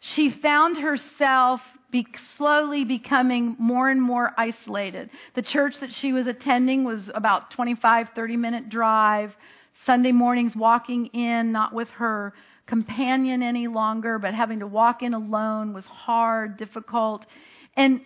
she 0.00 0.30
found 0.30 0.76
herself 0.78 1.60
be 1.90 2.06
slowly 2.36 2.84
becoming 2.84 3.56
more 3.58 3.90
and 3.90 4.00
more 4.00 4.32
isolated. 4.38 5.10
The 5.34 5.42
church 5.42 5.80
that 5.80 5.92
she 5.92 6.12
was 6.12 6.26
attending 6.26 6.84
was 6.84 7.10
about 7.14 7.50
25, 7.50 8.10
30 8.14 8.36
minute 8.36 8.68
drive. 8.68 9.34
Sunday 9.86 10.12
mornings 10.12 10.54
walking 10.54 11.06
in, 11.06 11.52
not 11.52 11.72
with 11.72 11.88
her 11.90 12.34
companion 12.70 13.42
any 13.42 13.66
longer, 13.66 14.18
but 14.18 14.32
having 14.32 14.60
to 14.60 14.66
walk 14.66 15.02
in 15.02 15.12
alone 15.12 15.74
was 15.74 15.84
hard, 15.84 16.56
difficult. 16.56 17.26
And 17.76 18.00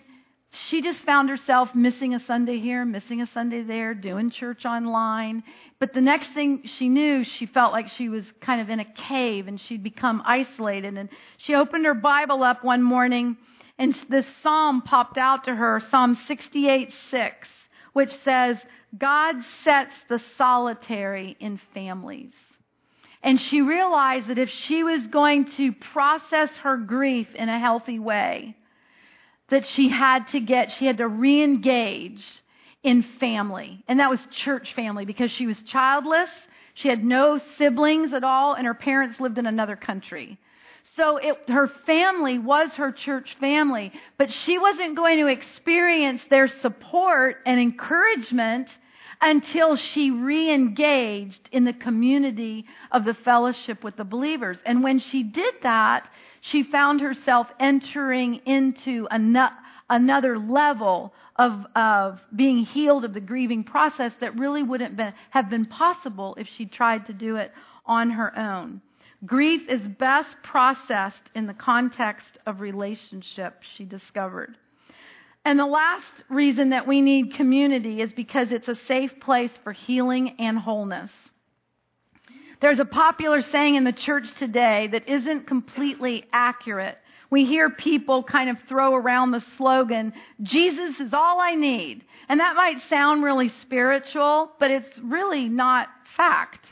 she 0.51 0.83
just 0.83 1.01
found 1.05 1.29
herself 1.29 1.75
missing 1.75 2.15
a 2.15 2.21
Sunday 2.21 2.59
here, 2.59 2.85
missing 2.85 3.21
a 3.21 3.27
Sunday 3.27 3.63
there, 3.63 3.95
doing 3.95 4.31
church 4.31 4.65
online. 4.65 5.45
But 5.79 5.93
the 5.93 6.01
next 6.01 6.31
thing 6.31 6.63
she 6.65 6.89
knew, 6.89 7.25
she 7.25 7.47
felt 7.47 7.73
like 7.73 7.89
she 7.89 8.09
was 8.09 8.25
kind 8.41 8.61
of 8.61 8.71
in 8.71 8.81
a 8.81 8.85
cave 8.85 9.49
and 9.49 9.61
she'd 9.61 9.83
become 9.85 10.23
isolated. 10.25 10.97
And 10.97 11.11
she 11.37 11.55
opened 11.55 11.85
her 11.85 11.95
Bible 11.95 12.43
up 12.43 12.65
one 12.65 12.83
morning 12.83 13.37
and 13.79 13.95
this 14.09 14.27
psalm 14.43 14.83
popped 14.83 15.19
out 15.19 15.45
to 15.45 15.55
her, 15.55 15.81
Psalm 15.91 16.17
68 16.27 16.93
6, 17.11 17.49
which 17.93 18.17
says, 18.23 18.57
God 18.97 19.37
sets 19.65 19.95
the 20.09 20.23
solitary 20.39 21.37
in 21.41 21.61
families. 21.75 22.33
And 23.25 23.41
she 23.41 23.63
realized 23.63 24.27
that 24.27 24.39
if 24.39 24.51
she 24.51 24.85
was 24.85 25.07
going 25.07 25.47
to 25.53 25.73
process 25.73 26.55
her 26.59 26.77
grief 26.77 27.35
in 27.35 27.49
a 27.49 27.59
healthy 27.59 27.99
way, 27.99 28.55
that 29.49 29.67
she 29.67 29.89
had 29.89 30.29
to 30.29 30.41
get, 30.41 30.71
she 30.71 30.85
had 30.85 30.99
to 30.99 31.09
re-engage 31.09 32.23
in 32.83 33.03
family. 33.03 33.83
And 33.89 33.99
that 33.99 34.11
was 34.11 34.21
church 34.31 34.75
family 34.75 35.07
because 35.07 35.31
she 35.31 35.47
was 35.47 35.61
childless. 35.63 36.29
She 36.75 36.89
had 36.89 37.03
no 37.03 37.41
siblings 37.57 38.13
at 38.13 38.25
all 38.25 38.53
and 38.53 38.67
her 38.67 38.75
parents 38.75 39.19
lived 39.19 39.39
in 39.39 39.47
another 39.47 39.77
country. 39.77 40.39
So 40.95 41.17
it, 41.17 41.49
her 41.49 41.67
family 41.87 42.39
was 42.39 42.75
her 42.75 42.93
church 42.93 43.39
family, 43.41 43.91
but 44.19 44.31
she 44.31 44.59
wasn't 44.59 44.97
going 44.97 45.19
to 45.19 45.29
experience 45.29 46.21
their 46.29 46.47
support 46.47 47.39
and 47.47 47.59
encouragement 47.59 48.69
until 49.21 49.77
she 49.77 50.11
re 50.11 50.51
engaged 50.53 51.49
in 51.53 51.65
the 51.65 51.73
community 51.73 52.67
of 52.91 53.05
the 53.05 53.15
fellowship 53.15 53.83
with 53.85 53.97
the 53.97 54.05
believers. 54.05 54.59
And 54.65 54.83
when 54.83 54.99
she 54.99 55.23
did 55.23 55.55
that, 55.63 56.11
she 56.41 56.63
found 56.63 57.01
herself 57.01 57.47
entering 57.59 58.37
into 58.47 59.07
another 59.89 60.39
level 60.39 61.13
of, 61.37 61.67
of 61.75 62.21
being 62.35 62.65
healed 62.65 63.05
of 63.05 63.15
the 63.15 63.21
grieving 63.21 63.65
process 63.65 64.13
that 64.21 64.39
really 64.39 64.63
wouldn't 64.63 64.97
been, 64.97 65.15
have 65.31 65.51
been 65.51 65.67
possible 65.67 66.37
if 66.39 66.47
she 66.57 66.67
tried 66.67 67.07
to 67.07 67.13
do 67.13 67.37
it 67.37 67.53
on 67.87 68.11
her 68.11 68.37
own. 68.39 68.81
Grief 69.27 69.63
is 69.69 69.81
best 69.99 70.37
processed 70.43 71.31
in 71.35 71.47
the 71.47 71.55
context 71.55 72.39
of 72.47 72.61
relationship, 72.61 73.63
she 73.77 73.85
discovered. 73.85 74.57
And 75.45 75.59
the 75.59 75.67
last 75.67 76.25
reason 76.31 76.71
that 76.71 76.87
we 76.87 77.01
need 77.01 77.35
community 77.35 78.01
is 78.01 78.13
because 78.13 78.51
it's 78.51 78.69
a 78.69 78.77
safe 78.87 79.21
place 79.21 79.53
for 79.63 79.73
healing 79.73 80.37
and 80.39 80.59
wholeness. 80.59 81.11
There's 82.61 82.79
a 82.79 82.87
popular 82.87 83.43
saying 83.43 83.75
in 83.75 83.85
the 83.85 83.93
church 83.93 84.33
today 84.39 84.89
that 84.93 85.07
isn't 85.07 85.47
completely 85.47 86.25
accurate. 86.33 86.97
We 87.29 87.45
hear 87.45 87.69
people 87.69 88.23
kind 88.23 88.49
of 88.49 88.57
throw 88.69 88.95
around 88.95 89.33
the 89.33 89.45
slogan, 89.59 90.15
Jesus 90.41 90.99
is 90.99 91.13
all 91.13 91.41
I 91.41 91.55
need. 91.57 92.05
And 92.29 92.41
that 92.41 92.57
might 92.57 92.81
sound 92.89 93.23
really 93.23 93.49
spiritual, 93.49 94.53
but 94.59 94.71
it's 94.71 94.99
really 95.01 95.49
not 95.49 95.89
fact. 96.17 96.65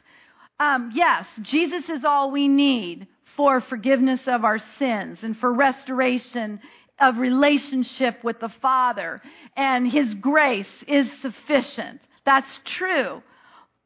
Um, 0.61 0.93
yes, 0.95 1.27
Jesus 1.43 1.89
is 1.91 2.05
all 2.05 2.31
we 2.31 2.49
need 2.49 3.07
for 3.37 3.61
forgiveness 3.61 4.21
of 4.27 4.45
our 4.45 4.61
sins 4.79 5.19
and 5.23 5.37
for 5.37 5.53
restoration 5.53 6.61
of 7.01 7.19
relationship 7.19 8.23
with 8.23 8.41
the 8.41 8.49
Father, 8.49 9.21
and 9.57 9.91
His 9.91 10.15
grace 10.15 10.67
is 10.87 11.09
sufficient. 11.21 12.01
That's 12.25 12.61
true. 12.65 13.23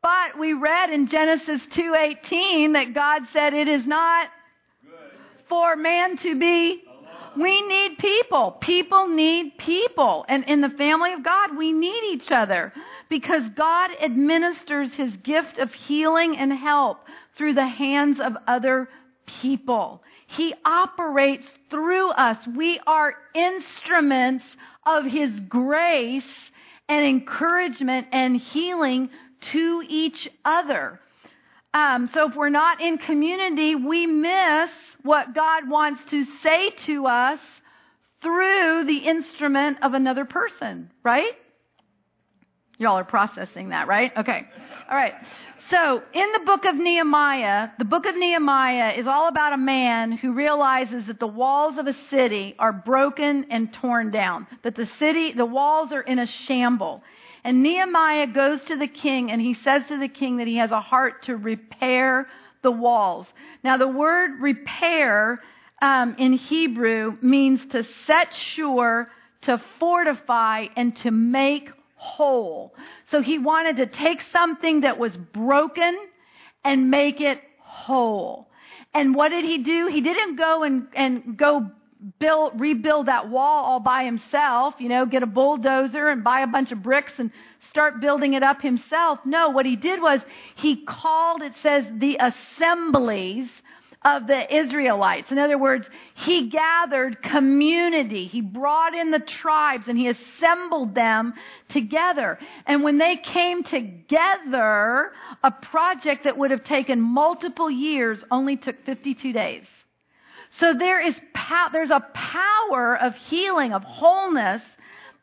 But 0.02 0.38
we 0.38 0.52
read 0.52 0.90
in 0.90 1.08
Genesis 1.08 1.60
2:18 1.72 2.72
that 2.74 2.94
God 2.94 3.22
said 3.32 3.54
it 3.54 3.68
is 3.68 3.86
not 3.86 4.28
for 5.48 5.76
man 5.76 6.16
to 6.18 6.38
be 6.38 6.82
we 7.36 7.60
need 7.62 7.98
people. 7.98 8.52
People 8.60 9.08
need 9.08 9.58
people. 9.58 10.24
And 10.28 10.44
in 10.44 10.60
the 10.60 10.70
family 10.70 11.12
of 11.12 11.22
God, 11.22 11.56
we 11.56 11.72
need 11.72 12.14
each 12.14 12.30
other 12.30 12.72
because 13.08 13.42
God 13.54 13.90
administers 14.02 14.92
his 14.92 15.14
gift 15.16 15.58
of 15.58 15.72
healing 15.72 16.36
and 16.38 16.52
help 16.52 16.98
through 17.36 17.54
the 17.54 17.66
hands 17.66 18.18
of 18.20 18.36
other 18.46 18.88
people. 19.26 20.02
He 20.26 20.54
operates 20.64 21.46
through 21.70 22.10
us. 22.10 22.38
We 22.46 22.80
are 22.86 23.14
instruments 23.34 24.44
of 24.84 25.04
His 25.04 25.40
grace 25.40 26.24
and 26.88 27.04
encouragement 27.04 28.08
and 28.12 28.36
healing 28.36 29.10
to 29.52 29.82
each 29.88 30.28
other. 30.44 31.00
Um, 31.74 32.08
so 32.08 32.28
if 32.28 32.36
we're 32.36 32.48
not 32.48 32.80
in 32.80 32.98
community, 32.98 33.74
we 33.74 34.06
miss 34.06 34.70
what 35.02 35.34
God 35.34 35.68
wants 35.68 36.00
to 36.10 36.24
say 36.42 36.70
to 36.70 37.06
us 37.06 37.38
through 38.22 38.84
the 38.86 38.98
instrument 38.98 39.78
of 39.82 39.94
another 39.94 40.24
person, 40.24 40.90
right? 41.02 41.34
Y'all 42.78 42.98
are 42.98 43.04
processing 43.04 43.70
that, 43.70 43.88
right? 43.88 44.12
Okay. 44.16 44.46
All 44.90 44.96
right. 44.96 45.14
So, 45.70 46.02
in 46.12 46.32
the 46.32 46.40
book 46.40 46.66
of 46.66 46.76
Nehemiah, 46.76 47.70
the 47.78 47.86
book 47.86 48.04
of 48.04 48.14
Nehemiah 48.14 48.92
is 48.92 49.06
all 49.06 49.28
about 49.28 49.54
a 49.54 49.56
man 49.56 50.12
who 50.12 50.32
realizes 50.32 51.06
that 51.06 51.18
the 51.18 51.26
walls 51.26 51.78
of 51.78 51.86
a 51.86 51.94
city 52.10 52.54
are 52.58 52.72
broken 52.72 53.46
and 53.50 53.72
torn 53.72 54.10
down, 54.10 54.46
that 54.62 54.76
the 54.76 54.86
city, 54.98 55.32
the 55.32 55.46
walls 55.46 55.90
are 55.92 56.02
in 56.02 56.18
a 56.18 56.26
shamble. 56.26 57.02
And 57.44 57.62
Nehemiah 57.62 58.26
goes 58.26 58.62
to 58.64 58.76
the 58.76 58.88
king 58.88 59.30
and 59.30 59.40
he 59.40 59.54
says 59.54 59.82
to 59.88 59.98
the 59.98 60.08
king 60.08 60.36
that 60.36 60.46
he 60.46 60.56
has 60.56 60.70
a 60.70 60.80
heart 60.80 61.22
to 61.24 61.36
repair 61.36 62.28
the 62.62 62.70
walls. 62.70 63.26
Now, 63.64 63.76
the 63.76 63.88
word 63.88 64.40
repair 64.40 65.38
um, 65.80 66.14
in 66.18 66.34
Hebrew 66.34 67.16
means 67.22 67.64
to 67.66 67.84
set 68.06 68.34
sure, 68.34 69.08
to 69.42 69.62
fortify, 69.78 70.66
and 70.76 70.94
to 70.96 71.10
make 71.10 71.70
whole. 72.06 72.74
So 73.10 73.20
he 73.20 73.38
wanted 73.38 73.76
to 73.78 73.86
take 73.86 74.20
something 74.32 74.82
that 74.82 74.98
was 74.98 75.16
broken 75.16 75.96
and 76.64 76.90
make 76.90 77.20
it 77.20 77.40
whole. 77.60 78.48
And 78.94 79.14
what 79.14 79.30
did 79.30 79.44
he 79.44 79.58
do? 79.58 79.88
He 79.88 80.00
didn't 80.00 80.36
go 80.36 80.62
and, 80.62 80.88
and 80.94 81.36
go 81.36 81.70
build, 82.18 82.60
rebuild 82.60 83.06
that 83.06 83.28
wall 83.28 83.64
all 83.64 83.80
by 83.80 84.04
himself, 84.04 84.74
you 84.78 84.88
know, 84.88 85.04
get 85.06 85.22
a 85.22 85.26
bulldozer 85.26 86.08
and 86.08 86.22
buy 86.22 86.40
a 86.40 86.46
bunch 86.46 86.72
of 86.72 86.82
bricks 86.82 87.12
and 87.18 87.30
start 87.68 88.00
building 88.00 88.34
it 88.34 88.42
up 88.42 88.60
himself. 88.60 89.18
No, 89.24 89.50
what 89.50 89.66
he 89.66 89.76
did 89.76 90.00
was 90.00 90.20
he 90.56 90.84
called, 90.84 91.42
it 91.42 91.52
says, 91.62 91.84
the 91.98 92.18
assemblies 92.20 93.48
of 94.06 94.28
the 94.28 94.56
Israelites. 94.56 95.32
In 95.32 95.38
other 95.38 95.58
words, 95.58 95.88
he 96.14 96.48
gathered 96.48 97.20
community. 97.22 98.28
He 98.28 98.40
brought 98.40 98.94
in 98.94 99.10
the 99.10 99.18
tribes 99.18 99.88
and 99.88 99.98
he 99.98 100.06
assembled 100.06 100.94
them 100.94 101.34
together. 101.70 102.38
And 102.66 102.84
when 102.84 102.98
they 102.98 103.16
came 103.16 103.64
together, 103.64 105.10
a 105.42 105.50
project 105.50 106.22
that 106.22 106.38
would 106.38 106.52
have 106.52 106.62
taken 106.62 107.00
multiple 107.00 107.68
years 107.68 108.24
only 108.30 108.56
took 108.56 108.76
52 108.86 109.32
days. 109.32 109.64
So 110.50 110.72
there 110.72 111.00
is 111.00 111.16
there's 111.72 111.90
a 111.90 112.06
power 112.14 112.96
of 112.96 113.16
healing, 113.16 113.72
of 113.72 113.82
wholeness 113.82 114.62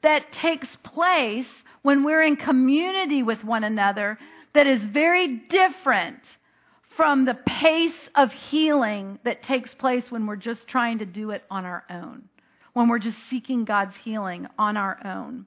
that 0.01 0.33
takes 0.33 0.67
place 0.83 1.47
when 1.83 2.03
we're 2.03 2.21
in 2.21 2.35
community 2.35 3.23
with 3.23 3.45
one 3.45 3.63
another 3.63 4.17
that 4.53 4.67
is 4.67 4.83
very 4.83 5.37
different 5.49 6.19
from 6.95 7.25
the 7.25 7.37
pace 7.45 8.09
of 8.15 8.31
healing 8.31 9.19
that 9.23 9.43
takes 9.43 9.73
place 9.73 10.09
when 10.09 10.25
we're 10.25 10.35
just 10.35 10.67
trying 10.67 10.99
to 10.99 11.05
do 11.05 11.31
it 11.31 11.43
on 11.49 11.65
our 11.65 11.83
own, 11.89 12.23
when 12.73 12.87
we're 12.87 12.99
just 12.99 13.17
seeking 13.29 13.65
God's 13.65 13.95
healing 14.03 14.47
on 14.57 14.77
our 14.77 14.99
own. 15.05 15.45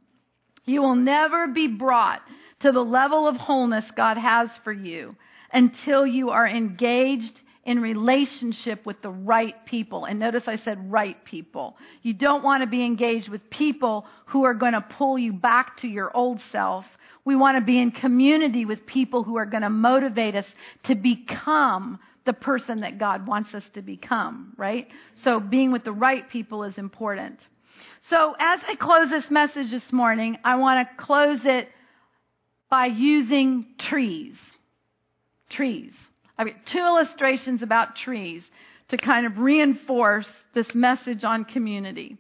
You 0.65 0.83
will 0.83 0.97
never 0.97 1.47
be 1.47 1.69
brought 1.69 2.23
to 2.61 2.73
the 2.73 2.85
level 2.85 3.29
of 3.29 3.37
wholeness 3.37 3.85
God 3.97 4.17
has 4.17 4.51
for 4.65 4.73
you 4.73 5.15
until 5.53 6.07
you 6.07 6.31
are 6.31 6.47
engaged 6.47 7.41
in 7.65 7.81
relationship 7.81 8.87
with 8.87 9.03
the 9.03 9.11
right 9.11 9.67
people. 9.67 10.05
And 10.05 10.21
notice 10.21 10.45
I 10.47 10.57
said 10.57 10.91
right 10.91 11.23
people. 11.25 11.77
You 12.03 12.15
don't 12.15 12.45
want 12.45 12.63
to 12.63 12.69
be 12.69 12.85
engaged 12.85 13.29
with 13.29 13.51
people 13.51 14.07
who 14.27 14.45
are 14.45 14.55
going 14.55 14.73
to 14.73 14.81
pull 14.81 15.19
you 15.19 15.33
back 15.33 15.79
to 15.79 15.89
your 15.89 16.17
old 16.17 16.41
self 16.53 16.87
we 17.27 17.35
want 17.35 17.59
to 17.59 17.61
be 17.61 17.79
in 17.79 17.91
community 17.91 18.65
with 18.65 18.87
people 18.87 19.25
who 19.25 19.37
are 19.37 19.45
going 19.45 19.65
to 19.65 19.69
motivate 19.69 20.37
us 20.37 20.47
to 20.85 20.95
become 20.95 21.99
the 22.25 22.33
person 22.33 22.81
that 22.81 22.99
God 22.99 23.27
wants 23.27 23.53
us 23.53 23.65
to 23.75 23.83
become, 23.83 24.55
right? 24.57 24.89
So 25.25 25.41
being 25.41 25.73
with 25.73 25.85
the 25.85 25.93
right 25.93 26.29
people 26.31 26.63
is 26.63 26.79
important. 26.79 27.41
So 28.09 28.37
as 28.39 28.61
I 28.67 28.77
close 28.77 29.11
this 29.11 29.29
message 29.29 29.71
this 29.73 29.93
morning, 29.93 30.39
I 30.45 30.55
want 30.55 30.89
to 30.89 31.05
close 31.05 31.41
it 31.45 31.69
by 32.71 32.87
using 32.87 33.67
trees. 33.77 34.37
Trees. 35.51 35.93
I've 36.39 36.47
got 36.47 36.67
two 36.67 36.79
illustrations 36.79 37.61
about 37.61 37.97
trees 37.97 38.45
to 38.89 38.97
kind 38.97 39.27
of 39.27 39.39
reinforce 39.39 40.29
this 40.55 40.73
message 40.75 41.25
on 41.25 41.45
community. 41.45 42.19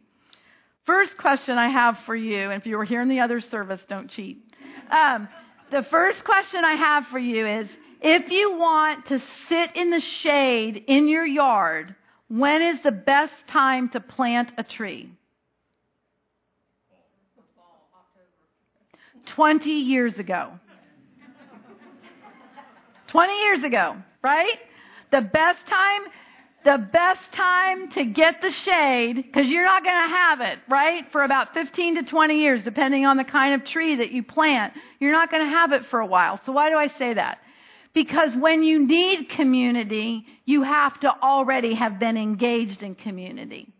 First 0.84 1.16
question 1.16 1.58
I 1.58 1.68
have 1.68 1.98
for 2.06 2.16
you, 2.16 2.50
and 2.50 2.60
if 2.60 2.66
you 2.66 2.76
were 2.76 2.84
here 2.84 3.02
in 3.02 3.08
the 3.08 3.20
other 3.20 3.40
service, 3.40 3.80
don't 3.88 4.08
cheat. 4.08 4.45
Um, 4.90 5.28
the 5.70 5.82
first 5.84 6.24
question 6.24 6.64
I 6.64 6.74
have 6.74 7.06
for 7.06 7.18
you 7.18 7.46
is 7.46 7.68
if 8.00 8.30
you 8.30 8.56
want 8.56 9.06
to 9.06 9.20
sit 9.48 9.76
in 9.76 9.90
the 9.90 10.00
shade 10.00 10.84
in 10.86 11.08
your 11.08 11.26
yard, 11.26 11.94
when 12.28 12.62
is 12.62 12.82
the 12.82 12.92
best 12.92 13.32
time 13.48 13.88
to 13.90 14.00
plant 14.00 14.52
a 14.58 14.62
tree? 14.62 15.10
20 19.26 19.70
years 19.70 20.18
ago. 20.18 20.52
20 23.08 23.40
years 23.40 23.64
ago, 23.64 23.96
right? 24.22 24.58
The 25.10 25.22
best 25.22 25.66
time 25.66 26.02
the 26.66 26.78
best 26.78 27.20
time 27.32 27.88
to 27.92 28.04
get 28.04 28.42
the 28.42 28.50
shade, 28.50 29.14
because 29.14 29.46
you're 29.48 29.64
not 29.64 29.84
going 29.84 30.02
to 30.02 30.08
have 30.08 30.40
it, 30.40 30.58
right, 30.68 31.04
for 31.12 31.22
about 31.22 31.54
15 31.54 31.94
to 31.94 32.02
20 32.02 32.40
years, 32.40 32.64
depending 32.64 33.06
on 33.06 33.16
the 33.16 33.24
kind 33.24 33.54
of 33.54 33.64
tree 33.64 33.94
that 33.94 34.10
you 34.10 34.24
plant. 34.24 34.72
You're 34.98 35.12
not 35.12 35.30
going 35.30 35.44
to 35.44 35.48
have 35.48 35.70
it 35.70 35.86
for 35.86 36.00
a 36.00 36.06
while. 36.06 36.40
So 36.44 36.50
why 36.50 36.68
do 36.68 36.76
I 36.76 36.88
say 36.98 37.14
that? 37.14 37.38
Because 37.94 38.34
when 38.34 38.64
you 38.64 38.84
need 38.84 39.28
community, 39.28 40.26
you 40.44 40.64
have 40.64 40.98
to 41.00 41.22
already 41.22 41.72
have 41.74 42.00
been 42.00 42.16
engaged 42.16 42.82
in 42.82 42.96
community. 42.96 43.72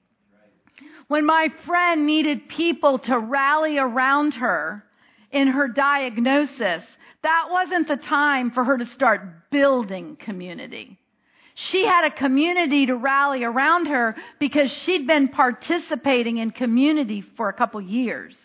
When 1.09 1.27
my 1.27 1.53
friend 1.67 2.07
needed 2.07 2.49
people 2.49 3.01
to 3.01 3.19
rally 3.19 3.79
around 3.79 4.35
her 4.35 4.85
in 5.33 5.49
her 5.49 5.67
diagnosis, 5.67 6.85
that 7.23 7.49
wasn't 7.51 7.89
the 7.89 7.97
time 7.97 8.53
for 8.53 8.63
her 8.63 8.79
to 8.79 8.87
start 8.87 9.51
building 9.51 10.15
community. 10.17 11.01
She 11.59 11.87
had 11.87 12.05
a 12.05 12.11
community 12.11 12.85
to 12.85 12.97
rally 12.97 13.43
around 13.43 13.87
her 13.87 14.15
because 14.39 14.71
she'd 14.71 15.07
been 15.07 15.29
participating 15.29 16.37
in 16.37 16.51
community 16.51 17.23
for 17.23 17.49
a 17.49 17.55
couple 17.55 17.81
years. 17.81 18.37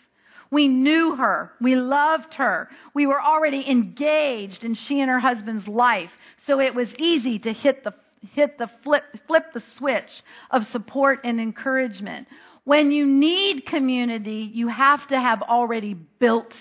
We 0.50 0.66
knew 0.66 1.14
her. 1.16 1.52
We 1.60 1.76
loved 1.76 2.32
her. 2.34 2.70
We 2.94 3.06
were 3.06 3.20
already 3.20 3.68
engaged 3.68 4.64
in 4.64 4.74
she 4.74 5.00
and 5.00 5.10
her 5.10 5.20
husband's 5.20 5.68
life. 5.68 6.10
So 6.46 6.58
it 6.58 6.74
was 6.74 6.88
easy 6.98 7.38
to 7.40 7.52
hit 7.52 7.84
the 7.84 7.92
hit 8.32 8.56
the 8.56 8.70
flip 8.82 9.04
flip 9.26 9.52
the 9.52 9.62
switch 9.76 10.22
of 10.50 10.66
support 10.68 11.20
and 11.22 11.38
encouragement. 11.38 12.28
When 12.64 12.90
you 12.92 13.04
need 13.04 13.66
community, 13.66 14.50
you 14.54 14.68
have 14.68 15.06
to 15.08 15.20
have 15.20 15.42
already 15.42 15.92
built 15.92 16.54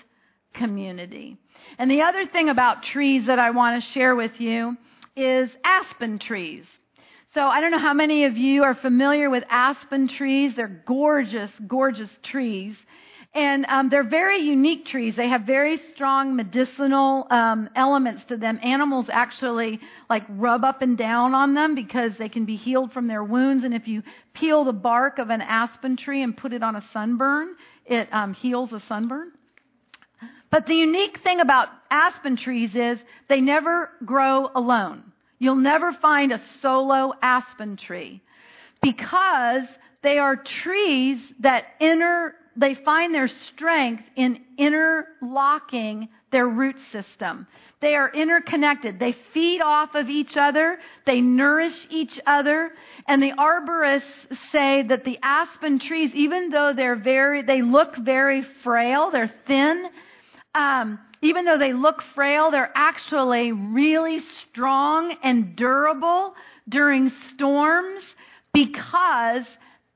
community. 0.54 1.38
And 1.78 1.90
the 1.90 2.02
other 2.02 2.26
thing 2.26 2.50
about 2.50 2.84
trees 2.84 3.28
that 3.28 3.40
I 3.40 3.52
want 3.52 3.82
to 3.82 3.90
share 3.92 4.16
with 4.16 4.42
you 4.42 4.76
is 5.16 5.50
aspen 5.64 6.20
trees. 6.20 6.66
So 7.34 7.48
I 7.48 7.62
don't 7.62 7.72
know 7.72 7.80
how 7.80 7.94
many 7.94 8.26
of 8.26 8.38
you 8.38 8.64
are 8.64 8.76
familiar 8.76 9.30
with 9.30 9.44
aspen 9.50 10.10
trees. 10.10 10.54
They're 10.56 10.84
gorgeous, 10.86 11.52
gorgeous 11.66 12.20
trees. 12.24 12.76
And 13.34 13.66
um, 13.70 13.90
they're 13.90 14.04
very 14.04 14.40
unique 14.40 14.86
trees. 14.86 15.16
They 15.16 15.30
have 15.30 15.44
very 15.44 15.80
strong 15.94 16.36
medicinal 16.36 17.28
um, 17.32 17.70
elements 17.78 18.26
to 18.28 18.36
them. 18.36 18.60
Animals 18.62 19.06
actually 19.10 19.80
like 20.10 20.24
rub 20.28 20.66
up 20.66 20.82
and 20.82 20.98
down 20.98 21.34
on 21.34 21.54
them 21.54 21.74
because 21.74 22.12
they 22.18 22.28
can 22.28 22.44
be 22.44 22.58
healed 22.58 22.92
from 22.92 23.08
their 23.08 23.24
wounds. 23.24 23.64
And 23.64 23.74
if 23.74 23.88
you 23.88 24.04
peel 24.34 24.66
the 24.66 24.74
bark 24.74 25.18
of 25.18 25.30
an 25.30 25.42
aspen 25.42 25.96
tree 25.96 26.24
and 26.24 26.36
put 26.36 26.52
it 26.52 26.62
on 26.62 26.76
a 26.76 26.84
sunburn, 26.92 27.56
it 27.86 28.10
um, 28.12 28.34
heals 28.34 28.74
a 28.74 28.82
sunburn. 28.90 29.32
But 30.52 30.68
the 30.68 30.76
unique 30.76 31.22
thing 31.24 31.40
about 31.40 31.70
aspen 31.90 32.36
trees 32.36 32.76
is 32.76 33.00
they 33.30 33.42
never 33.42 33.90
grow 34.06 34.52
alone. 34.54 35.04
You'll 35.40 35.56
never 35.56 35.94
find 35.94 36.32
a 36.32 36.42
solo 36.62 37.14
aspen 37.22 37.78
tree 37.78 38.22
because 38.82 39.64
they 40.04 40.20
are 40.20 40.36
trees 40.36 41.20
that 41.40 41.66
inner, 41.80 42.36
they 42.56 42.76
find 42.76 43.16
their 43.16 43.28
strength 43.28 44.04
in 44.16 44.42
interlocking 44.58 46.10
their 46.32 46.48
root 46.48 46.76
system. 46.92 47.48
They 47.80 47.96
are 47.96 48.12
interconnected. 48.12 49.00
They 49.00 49.16
feed 49.34 49.62
off 49.62 49.96
of 49.96 50.10
each 50.10 50.38
other. 50.38 50.80
They 51.06 51.22
nourish 51.22 51.88
each 51.90 52.20
other. 52.28 52.72
And 53.08 53.24
the 53.24 53.32
arborists 53.32 54.04
say 54.52 54.84
that 54.84 55.04
the 55.06 55.18
aspen 55.24 55.80
trees, 55.80 56.12
even 56.14 56.50
though 56.50 56.74
they're 56.74 56.96
very, 56.96 57.42
they 57.42 57.62
look 57.62 57.96
very 57.98 58.44
frail, 58.64 59.12
they're 59.12 59.34
thin, 59.48 59.90
um, 60.54 61.00
even 61.22 61.46
though 61.46 61.58
they 61.58 61.74
look 61.74 62.02
frail, 62.16 62.52
they're 62.52 62.72
actually 62.76 63.52
really 63.52 64.20
strong 64.20 65.16
and 65.24 65.56
durable 65.56 66.36
during 66.68 67.10
storms 67.34 68.02
because 68.54 69.46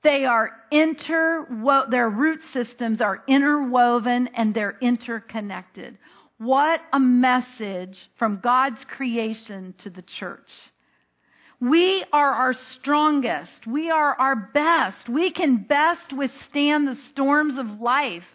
they 0.04 0.24
are 0.26 0.52
inter 0.72 1.48
their 1.90 2.10
root 2.10 2.40
systems 2.54 3.02
are 3.02 3.24
interwoven 3.28 4.30
and 4.36 4.54
they're 4.54 4.78
interconnected. 4.82 5.98
What 6.38 6.82
a 6.94 7.00
message 7.00 8.10
from 8.18 8.40
God's 8.42 8.84
creation 8.86 9.74
to 9.80 9.90
the 9.90 10.04
church. 10.04 10.52
We 11.60 12.04
are 12.12 12.32
our 12.32 12.54
strongest. 12.54 13.66
We 13.66 13.90
are 13.90 14.14
our 14.16 14.36
best. 14.36 15.10
We 15.10 15.32
can 15.32 15.64
best 15.64 16.14
withstand 16.14 16.88
the 16.88 16.96
storms 16.96 17.58
of 17.58 17.80
life 17.80 18.26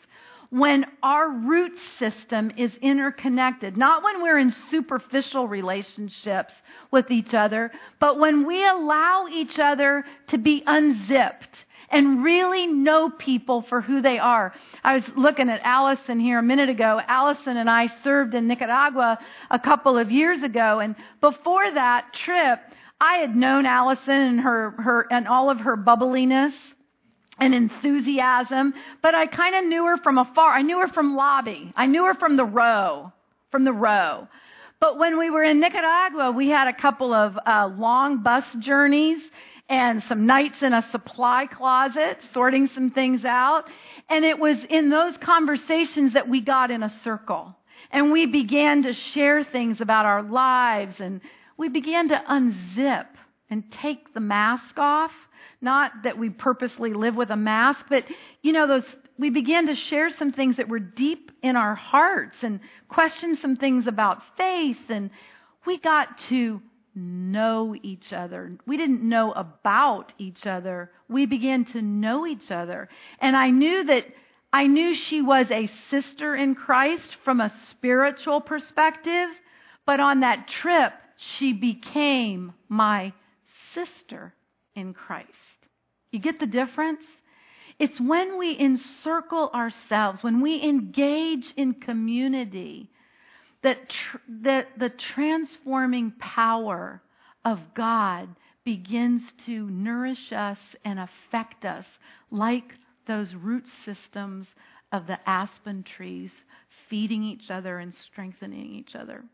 when 0.50 0.84
our 1.02 1.30
root 1.30 1.72
system 1.98 2.50
is 2.56 2.74
interconnected, 2.82 3.76
not 3.76 4.02
when 4.02 4.20
we're 4.20 4.38
in 4.38 4.54
superficial 4.70 5.46
relationships 5.46 6.52
with 6.90 7.10
each 7.10 7.34
other, 7.34 7.70
but 8.00 8.18
when 8.18 8.46
we 8.46 8.66
allow 8.66 9.26
each 9.30 9.58
other 9.58 10.04
to 10.28 10.38
be 10.38 10.62
unzipped 10.66 11.56
and 11.90 12.22
really 12.22 12.66
know 12.66 13.10
people 13.10 13.62
for 13.62 13.80
who 13.80 14.00
they 14.00 14.18
are. 14.18 14.52
I 14.84 14.94
was 14.96 15.04
looking 15.16 15.48
at 15.48 15.60
Allison 15.64 16.20
here 16.20 16.38
a 16.38 16.42
minute 16.42 16.68
ago. 16.68 17.00
Allison 17.06 17.56
and 17.56 17.68
I 17.68 17.88
served 18.02 18.34
in 18.34 18.46
Nicaragua 18.46 19.18
a 19.50 19.58
couple 19.58 19.98
of 19.98 20.10
years 20.10 20.42
ago, 20.42 20.80
and 20.80 20.94
before 21.20 21.70
that 21.72 22.12
trip, 22.12 22.60
I 23.00 23.14
had 23.14 23.34
known 23.34 23.66
Allison 23.66 24.14
and 24.14 24.40
her, 24.40 24.70
her 24.78 25.06
and 25.10 25.26
all 25.26 25.50
of 25.50 25.60
her 25.60 25.76
bubbliness 25.76 26.54
and 27.40 27.55
enthusiasm, 27.55 28.74
but 29.03 29.14
I 29.14 29.26
kind 29.26 29.57
of 29.57 29.64
knew 29.64 29.87
her 29.87 29.96
from 29.96 30.18
afar. 30.18 30.53
I 30.53 30.62
knew 30.62 30.79
her 30.79 30.88
from 30.88 31.16
lobby. 31.16 31.72
I 31.74 31.87
knew 31.87 32.05
her 32.05 32.14
from 32.14 32.37
the 32.37 32.44
row, 32.44 33.12
from 33.50 33.64
the 33.64 33.72
row. 33.72 34.29
But 34.79 34.98
when 34.98 35.18
we 35.18 35.31
were 35.31 35.42
in 35.42 35.61
Nicaragua, 35.61 36.33
we 36.33 36.48
had 36.48 36.68
a 36.68 36.72
couple 36.72 37.12
of 37.12 37.38
uh, 37.46 37.70
long 37.76 38.22
bus 38.22 38.44
journeys 38.61 39.20
and 39.68 40.03
some 40.05 40.26
nights 40.26 40.62
in 40.62 40.72
a 40.72 40.87
supply 40.90 41.46
closet, 41.46 42.18
sorting 42.33 42.68
some 42.68 42.90
things 42.90 43.24
out. 43.24 43.64
And 44.09 44.24
it 44.24 44.38
was 44.38 44.59
in 44.68 44.90
those 44.90 45.16
conversations 45.18 46.14
that 46.14 46.29
we 46.29 46.40
got 46.40 46.70
in 46.70 46.83
a 46.83 46.92
circle. 47.05 47.55
And 47.90 48.12
we 48.12 48.26
began 48.26 48.83
to 48.83 48.92
share 48.92 49.44
things 49.44 49.81
about 49.81 50.07
our 50.07 50.22
lives 50.22 51.00
and 51.00 51.20
we 51.57 51.68
began 51.68 52.09
to 52.09 52.22
unzip 52.29 53.07
and 53.50 53.64
take 53.83 54.14
the 54.14 54.20
mask 54.20 54.79
off 54.79 55.12
not 55.61 55.92
that 56.05 56.18
we 56.18 56.31
purposely 56.31 56.92
live 56.92 57.16
with 57.16 57.31
a 57.31 57.37
mask, 57.37 57.87
but 57.88 58.05
you 58.42 58.53
know, 58.53 58.66
those, 58.66 58.85
we 59.18 59.31
began 59.31 59.66
to 59.66 59.75
share 59.75 60.11
some 60.11 60.33
things 60.33 60.57
that 60.57 60.68
were 60.68 60.79
deep 60.79 61.31
in 61.42 61.57
our 61.57 61.75
hearts 61.75 62.37
and 62.42 62.61
question 62.88 63.37
some 63.37 63.57
things 63.57 63.87
about 63.87 64.23
faith. 64.37 64.79
And 64.88 65.11
we 65.66 65.79
got 65.79 66.18
to 66.29 66.62
know 66.94 67.75
each 67.83 68.12
other. 68.12 68.53
We 68.66 68.77
didn't 68.77 69.03
know 69.03 69.33
about 69.33 70.12
each 70.18 70.46
other. 70.46 70.90
We 71.09 71.27
began 71.27 71.64
to 71.66 71.83
know 71.83 72.27
each 72.27 72.51
other. 72.51 72.88
And 73.20 73.37
I 73.37 73.51
knew 73.51 73.85
that 73.85 74.07
I 74.53 74.66
knew 74.66 74.94
she 74.94 75.23
was 75.23 75.49
a 75.51 75.70
sister 75.90 76.35
in 76.35 76.57
Christ 76.57 77.16
from 77.25 77.40
a 77.40 77.53
spiritual 77.70 78.40
perspective, 78.40 79.29
but 79.87 80.01
on 80.01 80.20
that 80.20 80.49
trip, 80.49 80.92
she 81.16 81.53
became 81.53 82.53
my 82.68 83.12
sister 83.75 84.35
in 84.75 84.92
Christ. 84.92 85.29
You 86.11 86.18
get 86.18 86.40
the 86.40 86.46
difference? 86.46 87.03
It's 87.79 88.01
when 88.01 88.38
we 88.38 88.59
encircle 88.59 89.51
ourselves, 89.55 90.23
when 90.23 90.40
we 90.40 90.62
engage 90.62 91.53
in 91.57 91.75
community, 91.75 92.90
that, 93.62 93.88
tr- 93.88 94.16
that 94.42 94.79
the 94.79 94.90
transforming 94.90 96.12
power 96.18 97.03
of 97.44 97.61
God 97.75 98.29
begins 98.64 99.23
to 99.46 99.68
nourish 99.70 100.33
us 100.33 100.59
and 100.85 100.99
affect 100.99 101.64
us 101.64 101.87
like 102.31 102.75
those 103.07 103.35
root 103.35 103.64
systems 103.85 104.46
of 104.92 105.07
the 105.07 105.18
aspen 105.29 105.83
trees, 105.83 106.33
feeding 106.88 107.23
each 107.23 107.51
other 107.51 107.79
and 107.79 107.94
strengthening 107.94 108.75
each 108.75 108.94
other. 108.94 109.25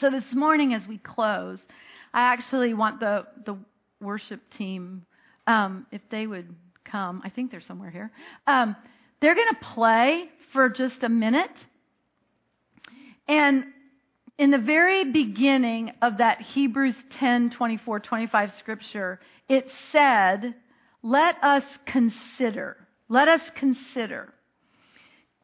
So 0.00 0.10
this 0.10 0.34
morning, 0.34 0.74
as 0.74 0.86
we 0.86 0.98
close, 0.98 1.62
I 2.12 2.22
actually 2.22 2.74
want 2.74 3.00
the, 3.00 3.26
the 3.44 3.56
worship 4.00 4.40
team 4.50 5.04
um, 5.48 5.86
if 5.90 6.02
they 6.10 6.26
would 6.26 6.54
come, 6.84 7.22
I 7.24 7.30
think 7.30 7.50
they're 7.50 7.62
somewhere 7.62 7.90
here. 7.90 8.12
Um, 8.46 8.76
they're 9.20 9.34
going 9.34 9.48
to 9.48 9.66
play 9.74 10.28
for 10.52 10.68
just 10.68 11.02
a 11.02 11.08
minute. 11.08 11.50
And 13.26 13.64
in 14.38 14.50
the 14.50 14.58
very 14.58 15.10
beginning 15.10 15.92
of 16.02 16.18
that 16.18 16.40
Hebrews 16.40 16.94
10 17.18 17.50
24, 17.50 18.00
25 18.00 18.52
scripture, 18.58 19.20
it 19.48 19.66
said, 19.90 20.54
Let 21.02 21.42
us 21.42 21.64
consider. 21.86 22.76
Let 23.08 23.28
us 23.28 23.40
consider. 23.56 24.32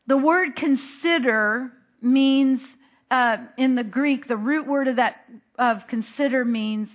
The 0.06 0.18
word 0.18 0.54
consider 0.54 1.72
means, 2.02 2.60
uh, 3.10 3.38
in 3.56 3.74
the 3.74 3.84
Greek, 3.84 4.28
the 4.28 4.36
root 4.36 4.66
word 4.66 4.86
of 4.86 4.96
that 4.96 5.24
of 5.58 5.86
consider 5.88 6.44
means 6.44 6.88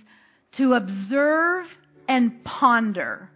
to 0.52 0.74
observe 0.74 1.66
and 2.10 2.42
ponder. 2.42 3.30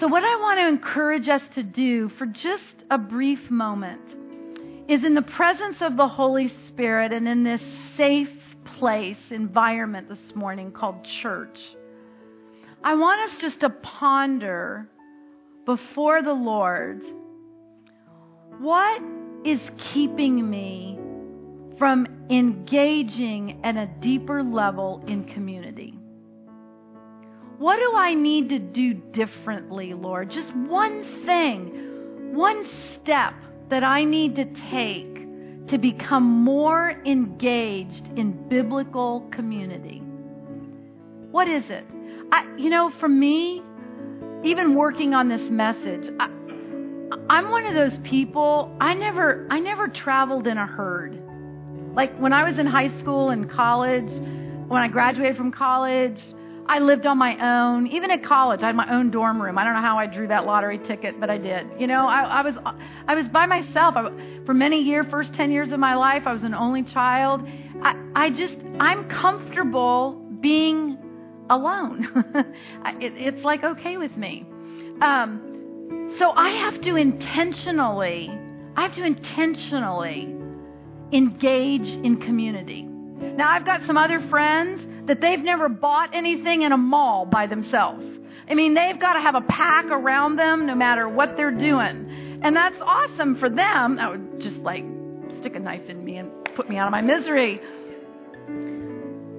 So, 0.00 0.08
what 0.08 0.24
I 0.24 0.36
want 0.36 0.58
to 0.58 0.66
encourage 0.66 1.28
us 1.28 1.42
to 1.54 1.62
do 1.62 2.08
for 2.18 2.26
just 2.26 2.84
a 2.90 2.98
brief 2.98 3.50
moment 3.50 4.02
is 4.88 5.04
in 5.04 5.14
the 5.14 5.22
presence 5.22 5.76
of 5.80 5.96
the 5.96 6.08
Holy 6.08 6.48
Spirit 6.66 7.12
and 7.12 7.28
in 7.28 7.44
this 7.44 7.62
safe 7.96 8.28
place, 8.64 9.16
environment 9.30 10.08
this 10.08 10.34
morning 10.34 10.72
called 10.72 11.04
church, 11.04 11.58
I 12.82 12.96
want 12.96 13.30
us 13.30 13.38
just 13.40 13.60
to 13.60 13.70
ponder 13.70 14.88
before 15.64 16.20
the 16.22 16.32
Lord 16.32 17.00
what 18.58 19.00
is 19.44 19.60
keeping 19.92 20.50
me 20.50 20.98
from 21.78 22.26
engaging 22.28 23.60
at 23.62 23.76
a 23.76 23.86
deeper 24.00 24.42
level 24.42 25.04
in 25.06 25.24
community? 25.24 25.97
What 27.58 27.76
do 27.76 27.96
I 27.96 28.14
need 28.14 28.50
to 28.50 28.60
do 28.60 28.94
differently, 28.94 29.92
Lord? 29.92 30.30
Just 30.30 30.54
one 30.54 31.24
thing, 31.26 32.32
one 32.32 32.64
step 32.94 33.34
that 33.68 33.82
I 33.82 34.04
need 34.04 34.36
to 34.36 34.44
take 34.70 35.66
to 35.66 35.76
become 35.76 36.22
more 36.22 36.90
engaged 37.04 38.06
in 38.16 38.48
biblical 38.48 39.28
community. 39.32 40.00
What 41.32 41.48
is 41.48 41.64
it? 41.68 41.84
I, 42.30 42.46
you 42.56 42.70
know, 42.70 42.92
for 43.00 43.08
me, 43.08 43.60
even 44.44 44.76
working 44.76 45.12
on 45.12 45.28
this 45.28 45.50
message, 45.50 46.08
I, 46.20 46.26
I'm 47.28 47.50
one 47.50 47.66
of 47.66 47.74
those 47.74 47.98
people. 48.04 48.72
I 48.80 48.94
never 48.94 49.48
I 49.50 49.58
never 49.58 49.88
traveled 49.88 50.46
in 50.46 50.58
a 50.58 50.66
herd. 50.66 51.20
Like 51.96 52.16
when 52.18 52.32
I 52.32 52.48
was 52.48 52.56
in 52.56 52.66
high 52.66 52.96
school 53.00 53.30
and 53.30 53.50
college, 53.50 54.08
when 54.68 54.80
I 54.80 54.86
graduated 54.86 55.36
from 55.36 55.50
college, 55.50 56.20
I 56.68 56.80
lived 56.80 57.06
on 57.06 57.16
my 57.16 57.36
own. 57.38 57.86
Even 57.86 58.10
at 58.10 58.22
college, 58.22 58.62
I 58.62 58.66
had 58.66 58.76
my 58.76 58.92
own 58.92 59.10
dorm 59.10 59.40
room. 59.40 59.56
I 59.56 59.64
don't 59.64 59.72
know 59.72 59.80
how 59.80 59.98
I 59.98 60.06
drew 60.06 60.28
that 60.28 60.44
lottery 60.44 60.78
ticket, 60.78 61.18
but 61.18 61.30
I 61.30 61.38
did. 61.38 61.66
You 61.78 61.86
know, 61.86 62.06
I, 62.06 62.22
I 62.22 62.42
was 62.42 62.54
I 63.06 63.14
was 63.14 63.26
by 63.28 63.46
myself 63.46 63.94
I, 63.96 64.10
for 64.44 64.52
many 64.52 64.80
years. 64.82 65.06
First 65.10 65.32
ten 65.32 65.50
years 65.50 65.72
of 65.72 65.80
my 65.80 65.94
life, 65.94 66.24
I 66.26 66.32
was 66.32 66.42
an 66.42 66.54
only 66.54 66.82
child. 66.82 67.42
I, 67.82 67.94
I 68.14 68.30
just 68.30 68.56
I'm 68.78 69.08
comfortable 69.08 70.22
being 70.40 70.98
alone. 71.48 72.06
it, 73.00 73.14
it's 73.16 73.42
like 73.44 73.64
okay 73.64 73.96
with 73.96 74.16
me. 74.16 74.46
Um, 75.00 76.14
so 76.18 76.32
I 76.32 76.50
have 76.50 76.80
to 76.82 76.96
intentionally, 76.96 78.30
I 78.76 78.82
have 78.82 78.94
to 78.94 79.04
intentionally 79.04 80.34
engage 81.12 81.86
in 81.86 82.20
community. 82.20 82.82
Now 82.82 83.50
I've 83.50 83.64
got 83.64 83.86
some 83.86 83.96
other 83.96 84.20
friends 84.28 84.82
that 85.08 85.20
they've 85.20 85.42
never 85.42 85.68
bought 85.68 86.14
anything 86.14 86.62
in 86.62 86.72
a 86.72 86.76
mall 86.76 87.26
by 87.26 87.46
themselves. 87.46 88.04
I 88.48 88.54
mean, 88.54 88.74
they've 88.74 88.98
got 88.98 89.14
to 89.14 89.20
have 89.20 89.34
a 89.34 89.42
pack 89.42 89.86
around 89.86 90.36
them 90.36 90.66
no 90.66 90.74
matter 90.74 91.08
what 91.08 91.36
they're 91.36 91.50
doing. 91.50 92.40
And 92.42 92.56
that's 92.56 92.80
awesome 92.80 93.36
for 93.38 93.50
them. 93.50 93.96
That 93.96 94.10
would 94.10 94.40
just 94.40 94.58
like 94.58 94.84
stick 95.40 95.56
a 95.56 95.60
knife 95.60 95.88
in 95.88 96.04
me 96.04 96.16
and 96.16 96.30
put 96.54 96.68
me 96.68 96.76
out 96.76 96.86
of 96.86 96.92
my 96.92 97.02
misery. 97.02 97.60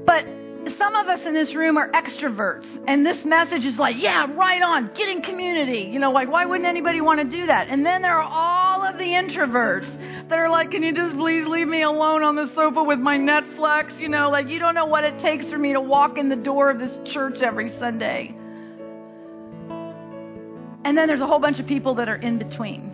But 0.06 0.26
some 0.78 0.96
of 0.96 1.08
us 1.08 1.22
in 1.26 1.34
this 1.34 1.56
room 1.56 1.78
are 1.78 1.90
extroverts, 1.92 2.66
and 2.88 3.06
this 3.06 3.24
message 3.24 3.64
is 3.64 3.78
like, 3.78 3.96
yeah, 3.98 4.28
right 4.34 4.62
on, 4.62 4.92
get 4.94 5.08
in 5.08 5.22
community. 5.22 5.90
You 5.92 6.00
know, 6.00 6.12
like, 6.12 6.30
why 6.30 6.46
wouldn't 6.46 6.68
anybody 6.68 7.00
want 7.02 7.20
to 7.20 7.26
do 7.26 7.46
that? 7.48 7.70
And 7.70 7.86
then 7.86 8.02
there 8.02 8.20
are 8.20 8.30
all 8.30 8.84
of 8.84 8.98
the 8.98 9.06
introverts 9.06 9.88
that 10.30 10.38
are 10.38 10.50
like, 10.50 10.72
can 10.72 10.84
you 10.84 10.94
just 10.94 11.16
please 11.16 11.46
leave 11.48 11.68
me 11.68 11.82
alone 11.82 12.22
on 12.22 12.36
the 12.36 12.52
sofa 12.54 12.84
with 12.84 13.00
my 13.00 13.18
Netflix? 13.18 14.00
You 14.00 14.10
know, 14.10 14.30
like, 14.30 14.48
you 14.48 14.60
don't 14.60 14.76
know 14.76 14.86
what 14.86 15.04
it 15.04 15.20
takes 15.22 15.46
for 15.50 15.58
me 15.58 15.74
to 15.74 15.82
walk 15.82 16.18
in 16.18 16.30
the 16.30 16.36
door 16.36 16.70
of 16.70 16.78
this 16.78 16.98
church 17.12 17.40
every 17.42 17.78
Sunday. 17.80 18.36
And 20.86 20.98
then 20.98 21.08
there's 21.08 21.22
a 21.22 21.28
whole 21.28 21.40
bunch 21.40 21.60
of 21.60 21.66
people 21.68 21.96
that 21.96 22.08
are 22.08 22.16
in 22.16 22.38
between. 22.38 22.92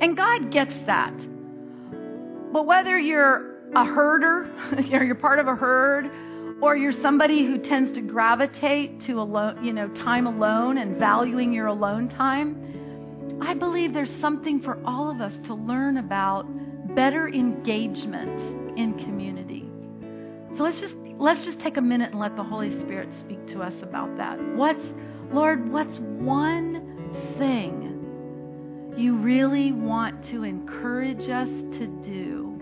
And 0.00 0.16
God 0.16 0.50
gets 0.50 0.74
that. 0.86 1.14
But 2.52 2.66
whether 2.66 2.98
you're 2.98 3.56
a 3.74 3.84
herder, 3.84 4.50
you're 4.88 5.14
part 5.14 5.38
of 5.38 5.48
a 5.48 5.54
herd, 5.54 6.10
or 6.62 6.74
you're 6.74 6.94
somebody 7.02 7.44
who 7.44 7.58
tends 7.58 7.92
to 7.94 8.00
gravitate 8.00 9.02
to 9.02 9.20
alone, 9.20 9.62
you 9.62 9.74
know, 9.74 9.88
time 9.88 10.26
alone 10.26 10.78
and 10.78 10.98
valuing 10.98 11.52
your 11.52 11.66
alone 11.66 12.08
time, 12.08 12.75
I 13.46 13.54
believe 13.54 13.94
there's 13.94 14.10
something 14.20 14.60
for 14.60 14.76
all 14.84 15.08
of 15.08 15.20
us 15.20 15.32
to 15.46 15.54
learn 15.54 15.98
about 15.98 16.46
better 16.96 17.28
engagement 17.28 18.76
in 18.76 18.98
community. 19.04 19.64
So 20.56 20.64
let's 20.64 20.80
just 20.80 20.96
let's 21.16 21.44
just 21.44 21.60
take 21.60 21.76
a 21.76 21.80
minute 21.80 22.10
and 22.10 22.18
let 22.18 22.34
the 22.34 22.42
Holy 22.42 22.76
Spirit 22.80 23.08
speak 23.20 23.46
to 23.46 23.62
us 23.62 23.72
about 23.82 24.16
that. 24.16 24.36
What's 24.56 24.84
Lord, 25.30 25.70
what's 25.70 25.96
one 25.98 27.34
thing 27.38 28.94
you 28.96 29.14
really 29.14 29.70
want 29.70 30.28
to 30.30 30.42
encourage 30.42 31.28
us 31.28 31.48
to 31.78 31.86
do 32.04 32.58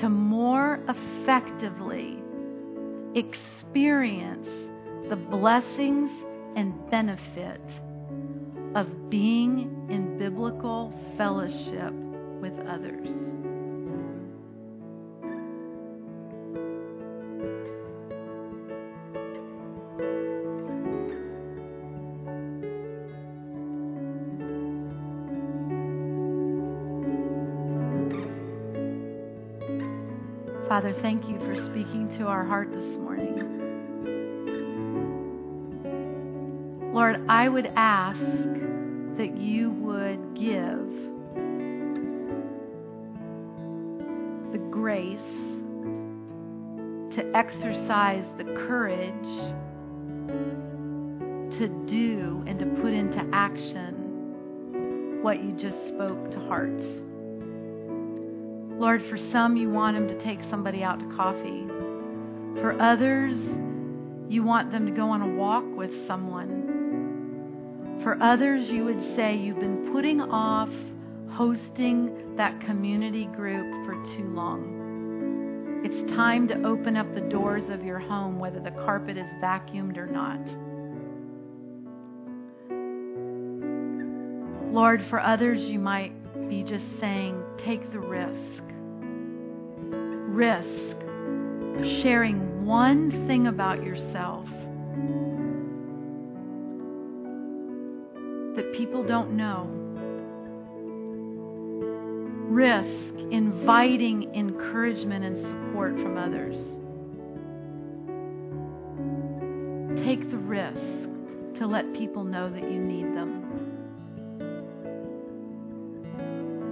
to 0.00 0.08
more 0.08 0.78
effectively 0.88 2.22
experience 3.16 4.46
the 5.08 5.16
blessings 5.16 6.12
and 6.54 6.88
benefit 6.88 7.60
of 8.76 9.08
being 9.08 9.88
in 9.88 10.18
biblical 10.18 10.92
fellowship 11.16 11.94
with 12.42 12.52
others. 12.68 13.08
Father, 30.68 30.94
thank 31.00 31.26
you 31.26 31.38
for 31.38 31.54
speaking 31.64 32.14
to 32.18 32.26
our 32.26 32.44
heart 32.44 32.70
this 32.70 32.84
morning. 32.98 33.56
Lord, 36.92 37.24
I 37.26 37.48
would 37.48 37.72
ask 37.76 38.20
that 39.16 39.36
you 39.36 39.70
would 39.70 40.34
give 40.34 40.86
the 44.52 44.58
grace 44.70 45.18
to 47.16 47.30
exercise 47.34 48.24
the 48.36 48.44
courage 48.66 49.12
to 51.58 51.68
do 51.86 52.44
and 52.46 52.58
to 52.58 52.66
put 52.82 52.92
into 52.92 53.26
action 53.32 55.22
what 55.22 55.42
you 55.42 55.52
just 55.52 55.88
spoke 55.88 56.30
to 56.30 56.38
hearts. 56.40 56.82
Lord, 58.78 59.02
for 59.08 59.16
some, 59.32 59.56
you 59.56 59.70
want 59.70 59.96
them 59.96 60.06
to 60.08 60.22
take 60.22 60.40
somebody 60.50 60.82
out 60.82 61.00
to 61.00 61.06
coffee. 61.16 61.66
For 62.60 62.76
others, 62.78 63.36
you 64.28 64.42
want 64.42 64.70
them 64.70 64.84
to 64.84 64.92
go 64.92 65.08
on 65.08 65.22
a 65.22 65.34
walk 65.34 65.64
with 65.74 65.90
someone. 66.06 66.65
For 68.06 68.22
others, 68.22 68.68
you 68.68 68.84
would 68.84 69.16
say 69.16 69.34
you've 69.36 69.58
been 69.58 69.90
putting 69.92 70.20
off 70.20 70.68
hosting 71.32 72.36
that 72.36 72.60
community 72.60 73.24
group 73.34 73.84
for 73.84 73.94
too 74.16 74.32
long. 74.32 75.82
It's 75.84 76.12
time 76.12 76.46
to 76.46 76.62
open 76.62 76.96
up 76.96 77.12
the 77.16 77.22
doors 77.22 77.68
of 77.68 77.84
your 77.84 77.98
home, 77.98 78.38
whether 78.38 78.60
the 78.60 78.70
carpet 78.70 79.16
is 79.16 79.26
vacuumed 79.42 79.96
or 79.96 80.06
not. 80.06 80.38
Lord, 84.72 85.04
for 85.10 85.18
others, 85.18 85.58
you 85.68 85.80
might 85.80 86.12
be 86.48 86.62
just 86.62 86.84
saying, 87.00 87.42
take 87.64 87.90
the 87.90 87.98
risk 87.98 88.62
risk 90.30 90.94
sharing 92.02 92.64
one 92.64 93.26
thing 93.26 93.48
about 93.48 93.82
yourself 93.82 94.46
that 98.56 98.72
people 98.72 99.04
don't 99.04 99.36
know. 99.36 99.68
Risk 102.48 103.20
inviting 103.30 104.34
encouragement 104.34 105.24
and 105.24 105.36
support 105.36 105.92
from 105.96 106.16
others. 106.16 106.56
Take 110.06 110.30
the 110.30 110.38
risk 110.38 111.58
to 111.58 111.66
let 111.66 111.92
people 111.94 112.24
know 112.24 112.48
that 112.50 112.62
you 112.62 112.80
need 112.80 113.04
them. 113.14 113.42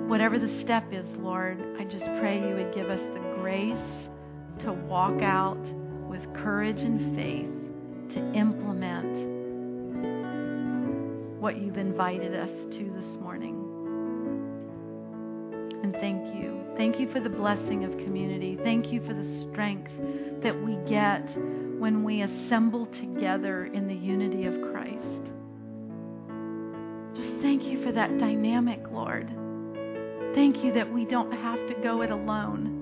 Whatever 0.09 0.39
the 0.39 0.61
step 0.63 0.85
is, 0.93 1.07
Lord, 1.19 1.61
I 1.79 1.85
just 1.85 2.05
pray 2.21 2.39
you 2.39 2.55
would 2.55 2.75
give 2.75 2.89
us 2.89 3.01
the 3.01 3.21
grace 3.41 3.77
to 4.61 4.73
walk 4.73 5.21
out 5.23 5.61
with 6.09 6.23
courage 6.35 6.79
and 6.79 7.17
faith 7.17 8.15
to 8.15 8.33
implement 8.39 9.44
what 11.45 11.61
you've 11.61 11.77
invited 11.77 12.35
us 12.35 12.49
to 12.71 12.91
this 12.99 13.21
morning. 13.21 13.55
And 15.83 15.93
thank 15.97 16.35
you. 16.35 16.65
Thank 16.79 16.99
you 16.99 17.13
for 17.13 17.21
the 17.21 17.29
blessing 17.29 17.85
of 17.85 17.91
community. 17.99 18.59
Thank 18.65 18.91
you 18.91 19.05
for 19.07 19.13
the 19.13 19.47
strength 19.51 19.91
that 20.43 20.59
we 20.59 20.77
get 20.89 21.21
when 21.79 22.03
we 22.03 22.23
assemble 22.23 22.87
together 22.87 23.67
in 23.67 23.87
the 23.87 23.95
unity 23.95 24.47
of 24.47 24.55
Christ. 24.73 25.21
Just 27.15 27.43
thank 27.43 27.65
you 27.65 27.85
for 27.85 27.93
that 27.93 28.19
dynamic, 28.19 28.81
Lord. 28.91 29.29
Thank 30.35 30.65
you 30.65 30.73
that 30.73 30.91
we 30.91 31.05
don't 31.05 31.31
have 31.31 31.59
to 31.69 31.75
go 31.83 32.01
it 32.01 32.11
alone 32.11 32.81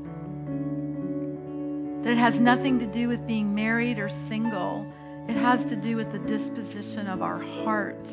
that 2.04 2.12
it 2.12 2.18
has 2.18 2.34
nothing 2.34 2.78
to 2.78 2.86
do 2.86 3.08
with 3.08 3.26
being 3.26 3.52
married 3.52 3.98
or 3.98 4.08
single. 4.28 4.86
It 5.28 5.36
has 5.36 5.60
to 5.68 5.76
do 5.76 5.96
with 5.96 6.12
the 6.12 6.18
disposition 6.18 7.08
of 7.08 7.22
our 7.22 7.40
heart. 7.40 8.04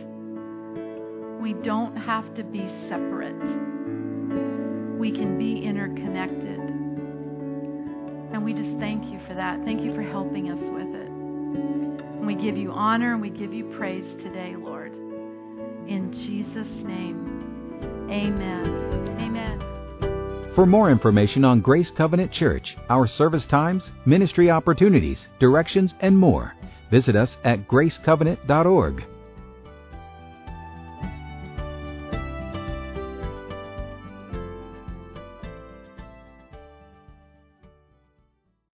We 1.40 1.54
don't 1.54 1.96
have 1.96 2.36
to 2.36 2.44
be 2.44 2.68
separate. 2.90 3.34
We 5.00 5.12
can 5.12 5.38
be 5.38 5.64
interconnected. 5.64 6.60
And 8.34 8.44
we 8.44 8.54
just 8.54 8.78
thank 8.80 9.06
you 9.06 9.20
for 9.26 9.34
that. 9.34 9.64
Thank 9.64 9.82
you 9.82 9.96
for 9.96 10.02
helping 10.02 10.52
us 10.52 10.60
with 10.60 10.94
it. 10.94 11.08
And 11.08 12.28
we 12.28 12.36
give 12.36 12.58
you 12.58 12.72
honor 12.72 13.14
and 13.14 13.22
we 13.22 13.30
give 13.30 13.54
you 13.54 13.74
praise 13.78 14.04
today, 14.22 14.56
Lord. 14.58 14.92
In 15.88 16.12
Jesus' 16.12 16.68
name, 16.86 18.08
amen. 18.12 18.90
Amen. 19.20 20.52
For 20.56 20.66
more 20.66 20.92
information 20.92 21.46
on 21.46 21.62
Grace 21.62 21.90
Covenant 21.90 22.34
Church, 22.34 22.76
our 22.90 23.08
service 23.08 23.46
times, 23.46 23.92
ministry 24.06 24.52
opportunities, 24.52 25.30
directions, 25.40 25.96
and 26.02 26.18
more, 26.18 26.54
visit 26.92 27.16
us 27.16 27.38
at 27.46 27.68
gracecovenant.org. 27.68 29.06